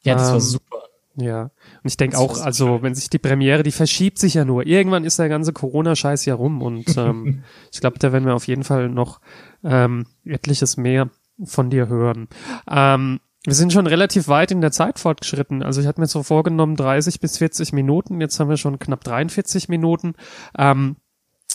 [0.00, 0.83] Ja, das ähm, war super.
[1.16, 1.50] Ja, und
[1.84, 4.66] ich denke auch, also wenn sich die Premiere, die verschiebt sich ja nur.
[4.66, 8.48] Irgendwann ist der ganze Corona-Scheiß ja rum und ähm, ich glaube, da werden wir auf
[8.48, 9.20] jeden Fall noch
[9.62, 11.10] ähm, etliches mehr
[11.44, 12.28] von dir hören.
[12.68, 15.62] Ähm, wir sind schon relativ weit in der Zeit fortgeschritten.
[15.62, 18.20] Also ich hatte mir so vorgenommen 30 bis 40 Minuten.
[18.20, 20.14] Jetzt haben wir schon knapp 43 Minuten.
[20.56, 20.96] Ähm,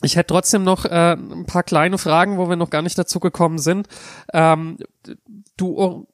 [0.01, 3.20] ich hätte trotzdem noch äh, ein paar kleine Fragen, wo wir noch gar nicht dazu
[3.20, 3.88] gekommen sind.
[4.32, 4.78] Ähm,
[5.57, 6.07] du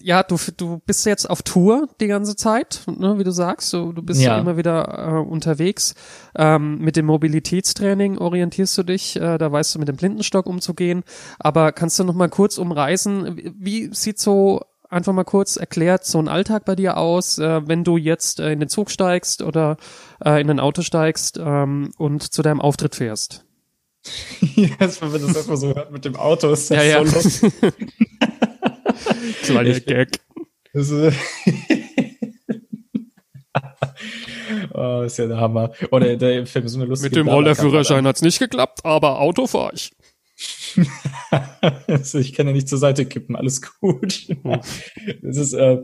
[0.00, 3.72] ja, du, du bist jetzt auf Tour die ganze Zeit, ne, wie du sagst.
[3.72, 4.38] Du, du bist Ja.
[4.38, 5.94] immer wieder äh, unterwegs.
[6.36, 11.04] Ähm, mit dem Mobilitätstraining orientierst du dich, äh, da weißt du mit dem Blindenstock umzugehen.
[11.38, 16.04] Aber kannst du noch mal kurz umreißen, wie- wie sieht so einfach mal kurz erklärt
[16.04, 19.40] so ein Alltag bei dir aus, äh, wenn du jetzt äh, in den Zug steigst
[19.42, 19.76] oder
[20.24, 23.44] äh, in ein Auto steigst ähm, und zu deinem Auftritt fährst?
[24.40, 27.06] Jetzt, wenn man das erstmal so hört mit dem Auto, ist das Ja, ja.
[27.06, 27.52] so lustig.
[29.42, 30.08] Kleiner Gag.
[30.72, 31.16] Das ist,
[34.72, 35.72] oh, ist ja der Hammer.
[35.90, 39.46] Oder der Film ist so eine lustige Mit dem Rollerführerschein hat's nicht geklappt, aber Auto
[39.46, 39.90] fahr ich.
[41.86, 44.26] Also ich kann ja nicht zur Seite kippen, alles gut.
[45.22, 45.82] Das ist äh,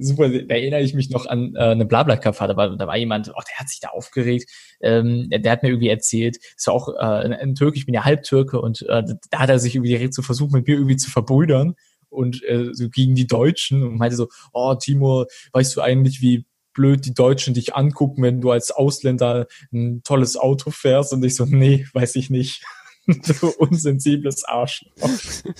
[0.00, 0.28] super.
[0.28, 2.50] Da erinnere ich mich noch an äh, eine Blablacar-Fahrt.
[2.50, 4.50] Da war, da war jemand, oh, der hat sich da aufgeregt.
[4.80, 8.04] Ähm, der, hat mir irgendwie erzählt, ist ja auch äh, ein, Türke, ich bin ja
[8.04, 11.10] Halbtürke und äh, da hat er sich irgendwie direkt so versucht, mit mir irgendwie zu
[11.10, 11.74] verbrüdern
[12.10, 16.46] und äh, so gegen die Deutschen und meinte so, oh Timur, weißt du eigentlich, wie
[16.72, 21.12] blöd die Deutschen dich angucken, wenn du als Ausländer ein tolles Auto fährst?
[21.12, 22.62] Und ich so, nee, weiß ich nicht.
[23.22, 24.92] so unsensibles Arschloch.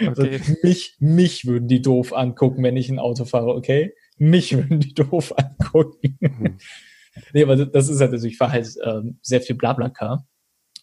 [0.00, 0.40] Also Okay.
[0.62, 3.94] mich, mich würden die doof angucken, wenn ich ein Auto fahre, okay?
[4.18, 6.18] Mich würden die doof angucken.
[6.20, 6.58] Mhm.
[7.32, 10.26] nee, aber das ist halt, also ich fahre halt ähm, sehr viel Blablacar.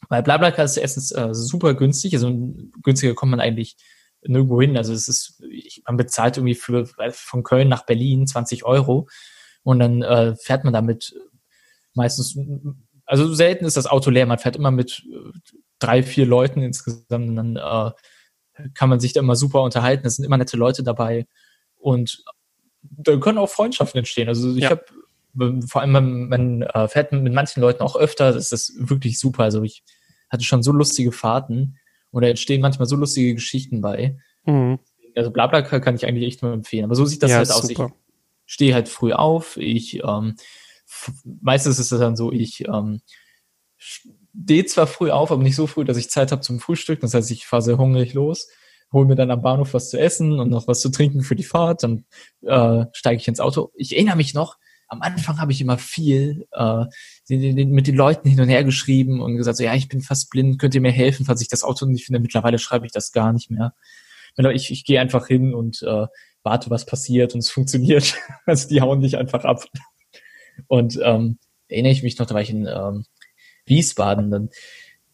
[0.10, 3.76] Weil Blablacar ist erstens äh, super günstig, also günstiger kommt man eigentlich
[4.24, 4.78] nirgendwo hin.
[4.78, 5.44] Also es ist,
[5.86, 9.08] man bezahlt irgendwie für von Köln nach Berlin 20 Euro
[9.64, 11.16] und dann äh, fährt man damit
[11.94, 12.38] meistens,
[13.06, 15.32] also selten ist das Auto leer, man fährt immer mit äh,
[15.80, 17.92] drei, vier Leuten insgesamt und dann äh,
[18.74, 20.06] kann man sich da immer super unterhalten.
[20.06, 21.28] Es sind immer nette Leute dabei
[21.78, 22.24] und
[22.84, 24.28] da können auch Freundschaften entstehen.
[24.28, 24.72] Also ich Ja.
[24.72, 24.86] habe
[25.68, 29.44] vor allem man, man äh, fährt mit manchen Leuten auch öfter, das ist wirklich super.
[29.44, 29.84] Also ich
[30.30, 31.78] hatte schon so lustige Fahrten
[32.12, 34.18] und da entstehen manchmal so lustige Geschichten bei.
[34.46, 34.80] Mhm.
[35.16, 36.86] Also Blablacar kann ich eigentlich echt nur empfehlen.
[36.86, 37.68] Aber so sieht das ja, halt aus.
[37.68, 37.94] super.
[38.46, 39.58] Ich stehe halt früh auf.
[39.58, 40.36] Ich ähm,
[41.42, 43.02] meistens ist es dann so, ich ähm,
[43.78, 47.00] stehe zwar früh auf, aber nicht so früh, dass ich Zeit habe zum Frühstück.
[47.02, 48.50] Das heißt, ich fahre sehr hungrig los,
[48.92, 51.44] hole mir dann am Bahnhof was zu essen und noch was zu trinken für die
[51.44, 51.84] Fahrt.
[51.84, 52.06] Dann
[52.42, 53.72] äh, steige ich ins Auto.
[53.76, 54.58] Ich erinnere mich noch,
[54.92, 56.84] am Anfang habe ich immer viel äh,
[57.30, 60.60] mit den Leuten hin und her geschrieben und gesagt, so, ja, ich bin fast blind,
[60.60, 62.20] könnt ihr mir helfen, falls ich das Auto nicht finde.
[62.20, 63.74] Mittlerweile schreibe ich das gar nicht mehr.
[64.54, 66.08] Ich, ich gehe einfach hin und äh,
[66.44, 68.16] warte, was passiert und es funktioniert.
[68.46, 69.64] Also die hauen dich einfach ab.
[70.68, 71.40] Und ähm,
[71.70, 73.06] erinnere ich mich noch, da war ich in ähm,
[73.66, 74.50] Wiesbaden, dann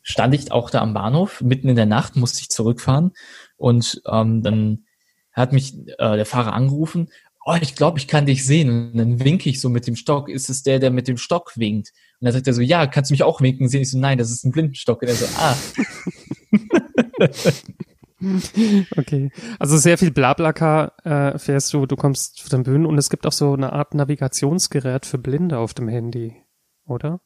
[0.01, 3.11] stand ich auch da am Bahnhof, mitten in der Nacht musste ich zurückfahren
[3.57, 4.85] und ähm, dann
[5.33, 7.09] hat mich äh, der Fahrer angerufen,
[7.47, 8.69] oh, ich glaube, ich kann dich sehen.
[8.69, 11.53] Und dann winke ich so mit dem Stock, ist es der, der mit dem Stock
[11.55, 11.93] winkt?
[12.19, 13.81] Und dann sagt er so, ja, kannst du mich auch winken sehen?
[13.83, 15.01] Ich so, nein, das ist ein Blindenstock.
[15.01, 15.55] Und er so, ah,
[18.97, 19.31] Okay.
[19.59, 23.25] Also sehr viel Blablacar äh, fährst du, du kommst zu den Bühnen und es gibt
[23.27, 26.35] auch so eine Art Navigationsgerät für Blinde auf dem Handy,
[26.85, 27.21] oder?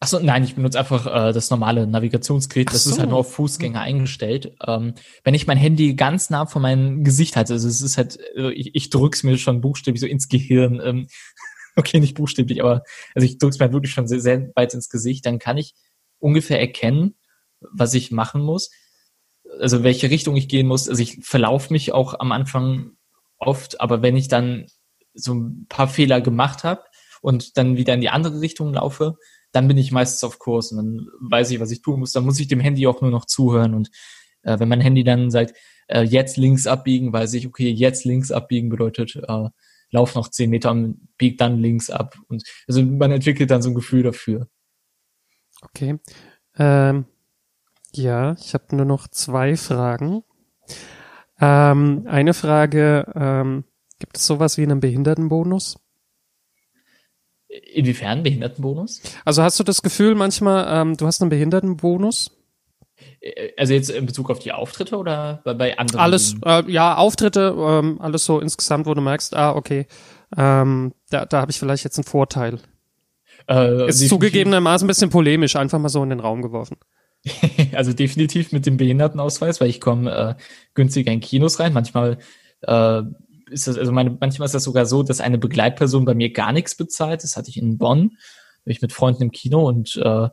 [0.00, 2.68] Ach so, nein, ich benutze einfach äh, das normale Navigationsgerät.
[2.68, 3.00] Das Ach ist so.
[3.00, 4.54] halt nur auf Fußgänger eingestellt.
[4.64, 4.94] Ähm,
[5.24, 8.52] wenn ich mein Handy ganz nah vor meinem Gesicht halte, also es ist halt, äh,
[8.52, 10.80] ich, ich drück's mir schon buchstäblich so ins Gehirn.
[10.84, 11.08] Ähm,
[11.76, 12.84] okay, nicht buchstäblich, aber
[13.14, 15.74] also ich drück's mir halt wirklich schon sehr, sehr weit ins Gesicht, dann kann ich
[16.20, 17.16] ungefähr erkennen,
[17.60, 18.70] was ich machen muss.
[19.60, 20.88] Also welche Richtung ich gehen muss.
[20.88, 22.92] Also ich verlaufe mich auch am Anfang
[23.38, 24.66] oft, aber wenn ich dann
[25.14, 26.84] so ein paar Fehler gemacht habe
[27.20, 29.16] und dann wieder in die andere Richtung laufe,
[29.58, 32.12] dann bin ich meistens auf Kurs und dann weiß ich, was ich tun muss.
[32.12, 33.90] Dann muss ich dem Handy auch nur noch zuhören und
[34.42, 35.54] äh, wenn mein Handy dann sagt,
[35.88, 39.48] äh, jetzt links abbiegen, weiß ich, okay, jetzt links abbiegen bedeutet, äh,
[39.90, 42.16] lauf noch zehn Meter und bieg dann links ab.
[42.28, 44.46] Und also man entwickelt dann so ein Gefühl dafür.
[45.62, 45.98] Okay.
[46.56, 47.06] Ähm,
[47.92, 50.22] ja, ich habe nur noch zwei Fragen.
[51.40, 53.64] Ähm, eine Frage, ähm,
[53.98, 55.80] gibt es sowas wie einen Behindertenbonus?
[57.72, 59.02] Inwiefern Behindertenbonus?
[59.24, 62.30] Also hast du das Gefühl manchmal, ähm, du hast einen Behindertenbonus?
[63.20, 66.00] Äh, Also jetzt in Bezug auf die Auftritte oder bei, bei anderen?
[66.00, 69.86] Alles, äh, ja, Auftritte, ähm, alles so insgesamt, wo du merkst, ah, okay,
[70.36, 72.58] ähm, da, da habe ich vielleicht jetzt einen Vorteil.
[73.48, 76.76] Äh, Ist zugegebenermaßen ein bisschen polemisch, einfach mal so in den Raum geworfen.
[77.72, 80.42] Also definitiv mit dem Behindertenausweis, weil ich komme äh,
[80.74, 81.72] günstiger in Kinos rein.
[81.72, 82.18] Manchmal
[82.62, 83.02] äh,
[83.50, 86.52] ist das, also meine, manchmal ist das sogar so, dass eine Begleitperson bei mir gar
[86.52, 87.22] nichts bezahlt.
[87.24, 88.10] Das hatte ich in Bonn,
[88.64, 90.28] war ich mit Freunden im Kino und äh,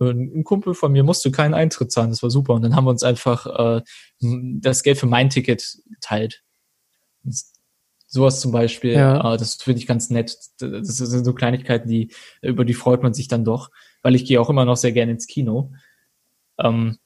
[0.00, 2.10] ein Kumpel von mir musste keinen Eintritt zahlen.
[2.10, 2.54] Das war super.
[2.54, 3.46] Und dann haben wir uns einfach
[3.78, 3.82] äh,
[4.20, 6.42] das Geld für mein Ticket geteilt.
[8.08, 9.34] Sowas zum Beispiel, Ja.
[9.34, 10.36] äh, das finde ich ganz nett.
[10.58, 13.70] Das sind so Kleinigkeiten, die über die freut man sich dann doch,
[14.02, 15.72] weil ich gehe auch immer noch sehr gerne ins Kino.
[16.58, 16.98] Ähm,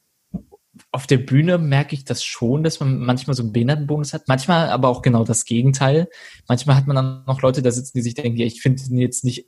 [0.92, 4.70] auf der Bühne merke ich das schon, dass man manchmal so einen Behindertenbonus hat, manchmal
[4.70, 6.08] aber auch genau das Gegenteil.
[6.48, 8.98] Manchmal hat man dann noch Leute da sitzen, die sich denken, ja, ich finde ihn
[8.98, 9.46] jetzt nicht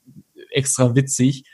[0.50, 1.44] extra witzig,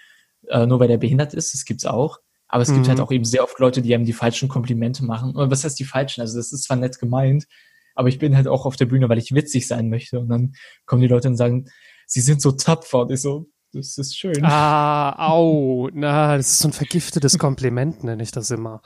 [0.48, 2.18] äh, nur weil der behindert ist, das gibt's auch.
[2.48, 2.88] Aber es gibt Mhm.
[2.90, 5.36] halt auch eben sehr oft Leute, die einem die falschen Komplimente machen.
[5.36, 6.20] Oder was heißt die falschen?
[6.22, 7.46] Also das ist zwar nett gemeint,
[7.94, 10.18] aber ich bin halt auch auf der Bühne, weil ich witzig sein möchte.
[10.18, 10.54] Und dann
[10.86, 11.66] kommen die Leute und sagen,
[12.06, 13.00] sie sind so tapfer.
[13.00, 14.42] Und ich so, das ist schön.
[14.44, 18.80] Ah, au, na, das ist so ein vergiftetes Kompliment, nenne ich das immer.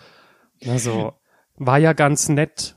[0.66, 1.12] Also,
[1.56, 2.76] war ja ganz nett.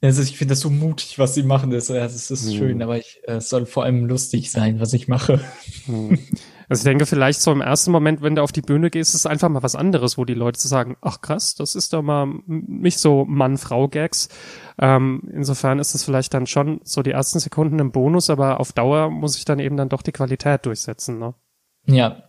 [0.00, 1.70] Also ich finde das so mutig, was sie machen.
[1.70, 2.56] Das, das ist Mhm.
[2.56, 5.40] schön, aber ich, äh, es soll vor allem lustig sein, was ich mache.
[5.86, 6.18] Hm.
[6.68, 9.20] Also ich denke, vielleicht so im ersten Moment, wenn du auf die Bühne gehst, ist
[9.20, 12.26] es einfach mal was anderes, wo die Leute sagen, ach krass, das ist doch mal
[12.46, 14.28] nicht so Mann-Frau-Gags.
[14.78, 18.72] Ähm, insofern ist es vielleicht dann schon so die ersten Sekunden im Bonus, aber auf
[18.74, 21.18] Dauer muss ich dann eben dann doch die Qualität durchsetzen.
[21.18, 21.34] Ne?
[21.86, 22.22] Ja,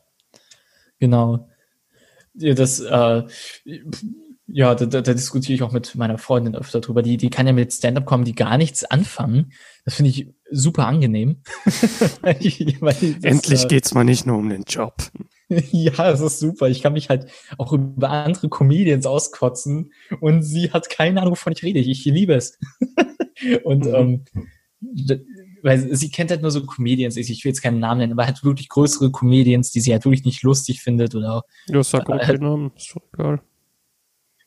[1.00, 1.50] genau.
[2.40, 3.24] Ja, das, äh,
[4.52, 7.04] ja, da, da, da diskutiere ich auch mit meiner Freundin öfter drüber.
[7.04, 9.52] Die, die kann ja mit Stand-up-Comedy gar nichts anfangen.
[9.86, 11.42] Das finde ich super angenehm.
[12.22, 14.96] Weil ich- weil das, Endlich äh, geht's mal nicht nur um den Job.
[15.72, 16.70] Ja, das ist super.
[16.70, 17.26] Ich kann mich halt
[17.58, 21.80] auch über andere Comedians auskotzen und sie hat keine Ahnung, wovon ich rede.
[21.80, 22.60] Ich, ich liebe es.
[23.64, 23.96] und Mhm.
[23.96, 24.26] ähm,
[25.64, 28.44] weil sie kennt halt nur so Comedians, ich, will jetzt keinen Namen nennen, aber halt
[28.44, 32.34] wirklich größere Comedians, die sie halt wirklich nicht lustig findet oder Ja, sag ruhig Äh,
[32.34, 33.42] den Namen, ist doch egal.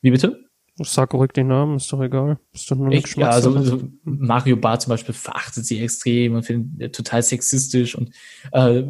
[0.00, 0.44] wie bitte?
[0.82, 2.38] Sag ruhig den Namen, ist doch egal.
[2.52, 3.80] Ist doch nur Ich, ja, also, Geschmackssache.
[3.80, 8.10] so Mario Barth zum Beispiel verachtet sie extrem und findet äh, total sexistisch und
[8.52, 8.84] äh,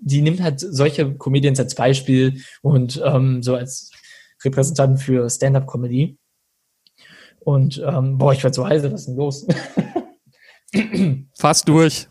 [0.00, 3.90] die nimmt halt solche Comedians als Beispiel und ähm, so als
[4.44, 6.16] Repräsentanten für Stand-up-Comedy.
[7.40, 9.46] Und ähm, boah, ich werd so heiser, was ist denn los?
[11.38, 12.08] Fast durch.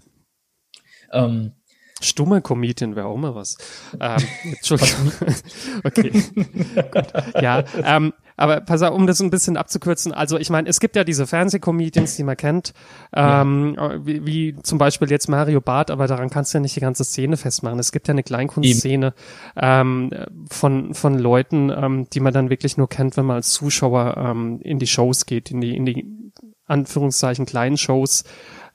[1.11, 1.53] ähm,
[1.99, 3.57] Stumme Comedian wäre auch mal was.
[3.99, 5.11] Ähm, Entschuldigung.
[5.83, 6.11] okay.
[6.11, 7.41] Gut.
[7.41, 10.13] Ja, ähm, aber pass auf, um das ein bisschen abzukürzen.
[10.13, 12.73] Also ich meine, es gibt ja diese Fernsehcomedians, die man kennt,
[13.15, 16.81] ähm, wie, wie zum Beispiel jetzt Mario Barth, aber daran kannst du ja nicht die
[16.81, 17.79] ganze Szene festmachen.
[17.79, 19.15] Es gibt ja eine Kleinkunstszene
[19.55, 20.11] ähm,
[20.51, 24.59] von, von Leuten, ähm, die man dann wirklich nur kennt, wenn man als Zuschauer ähm,
[24.61, 26.26] in die Shows geht, in die, in die
[26.67, 28.23] Anführungszeichen kleinen Shows.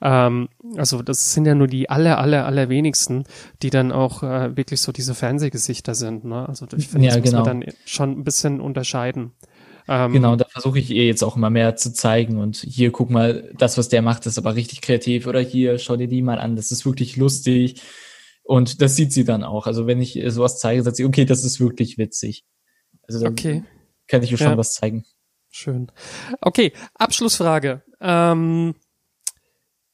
[0.01, 3.25] Ähm, also das sind ja nur die aller, aller, aller wenigsten,
[3.63, 6.25] die dann auch äh, wirklich so diese Fernsehgesichter sind.
[6.25, 6.49] Ne?
[6.49, 7.45] Also ich finde, Ja, das muss genau.
[7.45, 9.33] man dann schon ein bisschen unterscheiden.
[9.89, 12.39] Ähm, Genau, da versuche ich ihr jetzt auch immer mehr zu zeigen.
[12.39, 15.27] Und hier, guck mal, das, was der macht, ist aber richtig kreativ.
[15.27, 17.81] Oder hier, schau dir die mal an, das ist wirklich lustig.
[18.45, 19.67] Und das sieht sie dann auch.
[19.69, 22.45] Also wenn ich sowas zeige, sagt sie, okay, das ist wirklich witzig.
[23.07, 23.63] Also Okay,
[24.09, 24.57] kann ich ihr schon Ja.
[24.57, 25.05] was zeigen.
[25.53, 25.93] Schön.
[26.41, 27.83] Okay, Abschlussfrage.
[28.01, 28.75] Ähm,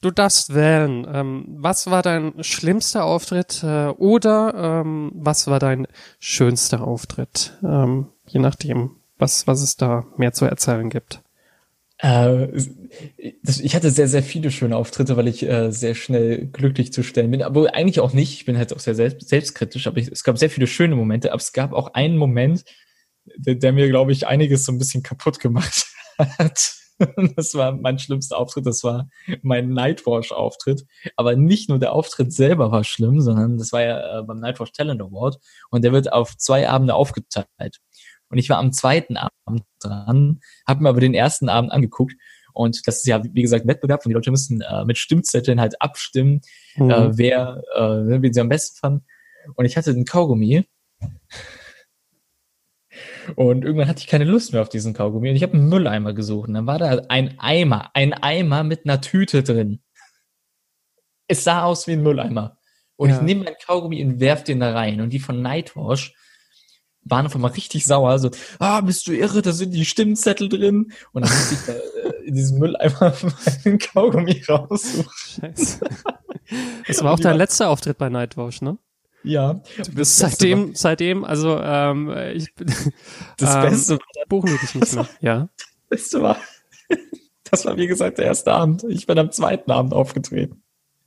[0.00, 1.06] du darfst wählen.
[1.12, 5.86] Ähm, was war dein schlimmster Auftritt äh, oder ähm, was war dein
[6.18, 7.58] schönster Auftritt?
[7.62, 11.22] Ähm, je nachdem, was, was es da mehr zu erzählen gibt.
[11.98, 12.48] Äh,
[13.16, 17.30] ich hatte sehr, sehr viele schöne Auftritte, weil ich äh, sehr schnell glücklich zu stellen
[17.30, 17.42] bin.
[17.42, 18.34] Aber eigentlich auch nicht.
[18.34, 21.32] Ich bin halt auch sehr selbst, selbstkritisch, aber es gab sehr viele schöne Momente.
[21.32, 22.64] Aber es gab auch einen Moment,
[23.36, 25.86] der, der mir, glaube ich, einiges so ein bisschen kaputt gemacht
[26.18, 26.74] hat.
[27.36, 28.66] Das war mein schlimmster Auftritt.
[28.66, 29.08] Das war
[29.42, 30.84] mein Nightwash-Auftritt.
[31.14, 34.72] Aber nicht nur der Auftritt selber war schlimm, sondern das war ja äh, beim Nightwash
[34.72, 35.38] Talent Award.
[35.70, 37.78] Und der wird auf zwei Abende aufgeteilt.
[38.30, 42.14] Und ich war am zweiten Abend dran, habe mir aber den ersten Abend angeguckt.
[42.52, 45.60] Und das ist ja, wie gesagt, ein Wettbewerb und die Leute müssen äh, mit Stimmzetteln
[45.60, 46.40] halt abstimmen,
[46.76, 46.90] Mhm.
[46.90, 49.06] äh, wer, äh, wen sie am besten fanden.
[49.54, 50.66] Und ich hatte einen Kaugummi.
[53.36, 56.12] Und irgendwann hatte ich keine Lust mehr auf diesen Kaugummi und ich habe einen Mülleimer
[56.14, 56.48] gesucht.
[56.48, 59.80] Und dann war da ein Eimer, ein Eimer mit einer Tüte drin.
[61.26, 62.56] Es sah aus wie ein Mülleimer.
[62.96, 63.16] Und Ja.
[63.16, 65.00] ich nehme meinen Kaugummi und werf den da rein.
[65.00, 66.14] Und die von Nightwash
[67.02, 68.18] waren auf einmal richtig sauer.
[68.18, 70.92] So, ah, bist du irre, da sind die Stimmzettel drin.
[71.12, 73.14] Und dann musste ich da, äh, in diesem Mülleimer
[73.64, 75.10] meinen Kaugummi raussuchen.
[75.14, 75.80] Scheiße.
[76.86, 78.78] Das war auch dein letzter Auftritt bei Nightwash, ne?
[79.24, 79.60] Ja.
[79.84, 82.48] Du bist seitdem, seitdem, also ähm, ich
[83.36, 85.08] Das ähm, Beste, war- buchen wir dich nicht mehr.
[85.20, 85.48] Ja.
[85.90, 86.38] das Beste war,
[87.50, 88.84] das war wie gesagt der erste Abend.
[88.88, 90.62] Ich bin am zweiten Abend aufgetreten.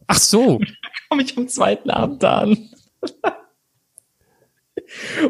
[0.07, 0.59] Ach so.
[1.09, 2.69] Komme ich am zweiten Abend da an.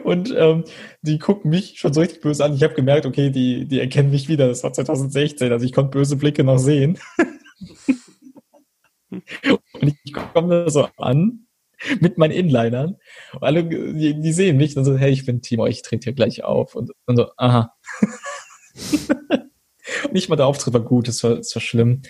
[0.03, 0.63] Und ähm,
[1.01, 2.53] die gucken mich schon so richtig böse an.
[2.53, 4.47] Ich habe gemerkt, okay, die, die erkennen mich wieder.
[4.47, 6.97] Das war 2016, also ich konnte böse Blicke noch sehen.
[9.09, 11.45] Und ich komme da so an
[11.99, 12.97] mit meinen Inlinern.
[13.33, 16.13] Und alle, die, die sehen mich und so, hey, ich bin Timo, ich trete hier
[16.13, 16.75] gleich auf.
[16.75, 17.73] Und, und so, aha.
[20.11, 22.01] Nicht mal der Auftritt war gut, es war, es war schlimm.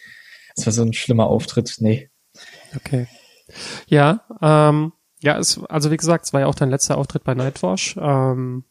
[0.56, 1.76] Es war so ein schlimmer Auftritt.
[1.80, 2.10] Nee.
[2.76, 3.08] Okay.
[3.88, 7.34] Ja, ähm, ja, es, also wie gesagt, es war ja auch dein letzter Auftritt bei
[7.34, 7.96] Nightwash.
[8.00, 8.66] Ähm,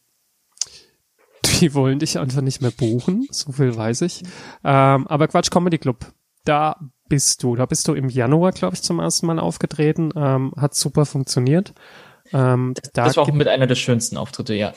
[1.59, 4.23] die wollen dich einfach nicht mehr buchen, so viel weiß ich.
[4.63, 6.11] Ähm, aber Quatsch Comedy Club,
[6.43, 7.55] da bist du.
[7.55, 10.11] Da bist du im Januar, glaube ich, zum ersten Mal aufgetreten.
[10.15, 11.73] Ähm, hat super funktioniert.
[12.33, 14.73] Ähm, da das war auch mit einer der schönsten Auftritte, ja.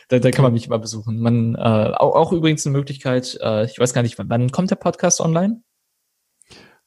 [0.09, 1.19] da, da kann man mich immer besuchen.
[1.21, 4.71] Man, äh, auch, auch übrigens eine Möglichkeit, äh, ich weiß gar nicht, wann, wann kommt
[4.71, 5.63] der Podcast online?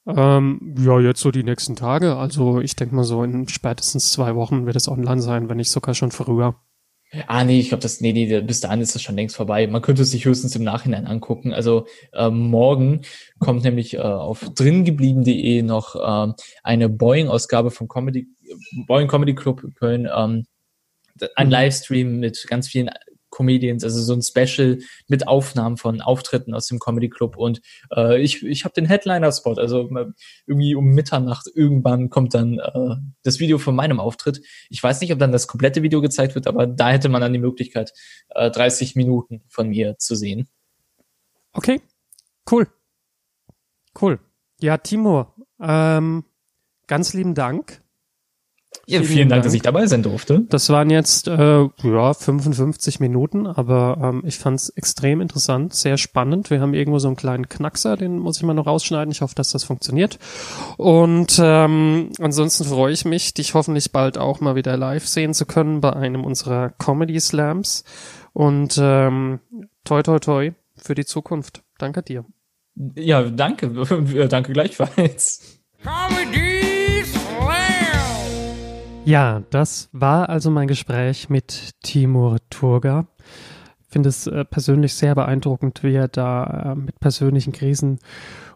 [0.06, 2.16] ähm, ja, jetzt so die nächsten Tage.
[2.16, 5.70] Also ich denke mal so in spätestens zwei Wochen wird es online sein, wenn nicht
[5.70, 6.56] sogar schon früher.
[7.26, 9.66] Ah, nee, ich glaube, das, nee, nee, bis dahin ist das schon längst vorbei.
[9.66, 11.52] Man könnte es sich höchstens im Nachhinein angucken.
[11.52, 13.02] Also ähm, morgen
[13.38, 18.28] kommt nämlich äh, auf dringeblieben.de noch ähm, eine Boeing-Ausgabe vom Comedy,
[18.86, 20.46] Boeing Comedy Club Köln, ähm,
[21.36, 21.52] ein Mhm.
[21.52, 22.90] Livestream mit ganz vielen
[23.32, 24.78] Comedians, also so ein Special
[25.08, 27.60] mit Aufnahmen von Auftritten aus dem Comedy Club und
[27.96, 30.06] äh, ich, ich habe den Headliner-Spot, also äh,
[30.46, 34.42] irgendwie um Mitternacht irgendwann kommt dann äh, das Video von meinem Auftritt.
[34.70, 37.32] Ich weiß nicht, ob dann das komplette Video gezeigt wird, aber da hätte man dann
[37.32, 37.92] die Möglichkeit,
[38.30, 40.48] äh, 30 Minuten von mir zu sehen.
[41.52, 41.80] Okay,
[42.50, 42.68] cool.
[44.00, 44.20] Cool.
[44.60, 46.24] Ja, Timur, ähm,
[46.86, 47.81] ganz lieben Dank.
[48.86, 49.44] Ja, Vielen vielen, Dank, Dank.
[49.44, 50.44] dass ich dabei sein durfte.
[50.48, 55.96] Das waren jetzt äh, ja 55 Minuten, aber ähm, ich fand es extrem interessant, sehr
[55.96, 56.50] spannend.
[56.50, 59.12] Wir haben irgendwo so einen kleinen Knackser, den muss ich mal noch rausschneiden.
[59.12, 60.18] Ich hoffe, dass das funktioniert.
[60.78, 65.46] Und ähm, ansonsten freue ich mich, dich hoffentlich bald auch mal wieder live sehen zu
[65.46, 67.84] können bei einem unserer Comedy Slams.
[68.32, 69.38] Und ähm,
[69.84, 71.62] toi toi toi für die Zukunft.
[71.78, 72.24] Danke dir.
[72.96, 73.68] Ja, danke.
[74.28, 75.60] Danke gleichfalls.
[75.82, 76.81] Comedy.
[79.04, 83.08] Ja, das war also mein Gespräch mit Timur Turga.
[83.80, 87.98] Ich finde es äh, persönlich sehr beeindruckend, wie er da äh, mit persönlichen Krisen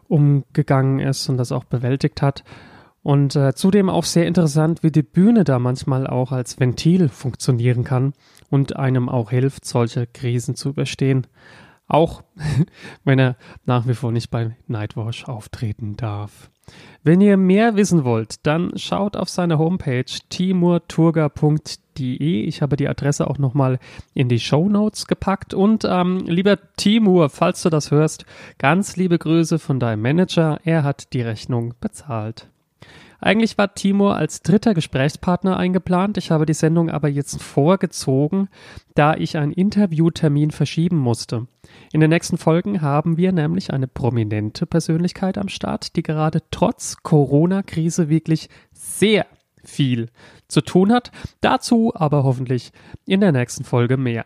[0.07, 2.45] umgegangen ist und das auch bewältigt hat.
[3.03, 7.83] Und äh, zudem auch sehr interessant, wie die Bühne da manchmal auch als Ventil funktionieren
[7.83, 8.13] kann
[8.49, 11.27] und einem auch hilft, solche Krisen zu überstehen.
[11.87, 12.23] Auch
[13.03, 13.35] wenn er
[13.65, 16.49] nach wie vor nicht bei Nightwash auftreten darf.
[17.03, 22.43] Wenn ihr mehr wissen wollt, dann schaut auf seine Homepage timurturga.de.
[22.43, 23.79] Ich habe die Adresse auch nochmal
[24.13, 25.53] in die Show Notes gepackt.
[25.53, 28.25] Und ähm, lieber Timur, falls du das hörst,
[28.57, 30.59] ganz liebe Grüße von deinem Manager.
[30.63, 32.49] Er hat die Rechnung bezahlt.
[33.19, 36.17] Eigentlich war Timur als dritter Gesprächspartner eingeplant.
[36.17, 38.49] Ich habe die Sendung aber jetzt vorgezogen,
[38.95, 41.47] da ich einen Interviewtermin verschieben musste.
[41.91, 46.97] In den nächsten Folgen haben wir nämlich eine prominente Persönlichkeit am Start, die gerade trotz
[47.03, 49.25] Corona-Krise wirklich sehr
[49.63, 50.09] viel
[50.47, 51.11] zu tun hat.
[51.41, 52.71] Dazu aber hoffentlich
[53.05, 54.25] in der nächsten Folge mehr.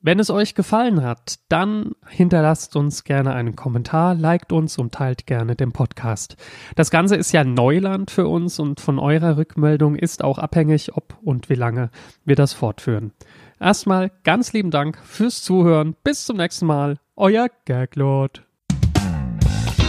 [0.00, 5.26] Wenn es euch gefallen hat, dann hinterlasst uns gerne einen Kommentar, liked uns und teilt
[5.26, 6.36] gerne den Podcast.
[6.76, 11.16] Das Ganze ist ja Neuland für uns und von eurer Rückmeldung ist auch abhängig, ob
[11.20, 11.90] und wie lange
[12.24, 13.10] wir das fortführen.
[13.58, 15.96] Erstmal ganz lieben Dank fürs Zuhören.
[16.04, 16.98] Bis zum nächsten Mal.
[17.16, 18.44] Euer Gaglord.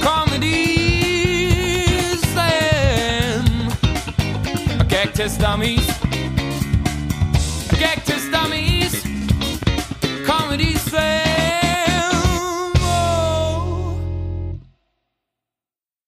[0.01, 1.85] Comedy
[2.33, 3.67] Slam.
[4.89, 5.99] Cactus dummies.
[10.89, 11.28] say.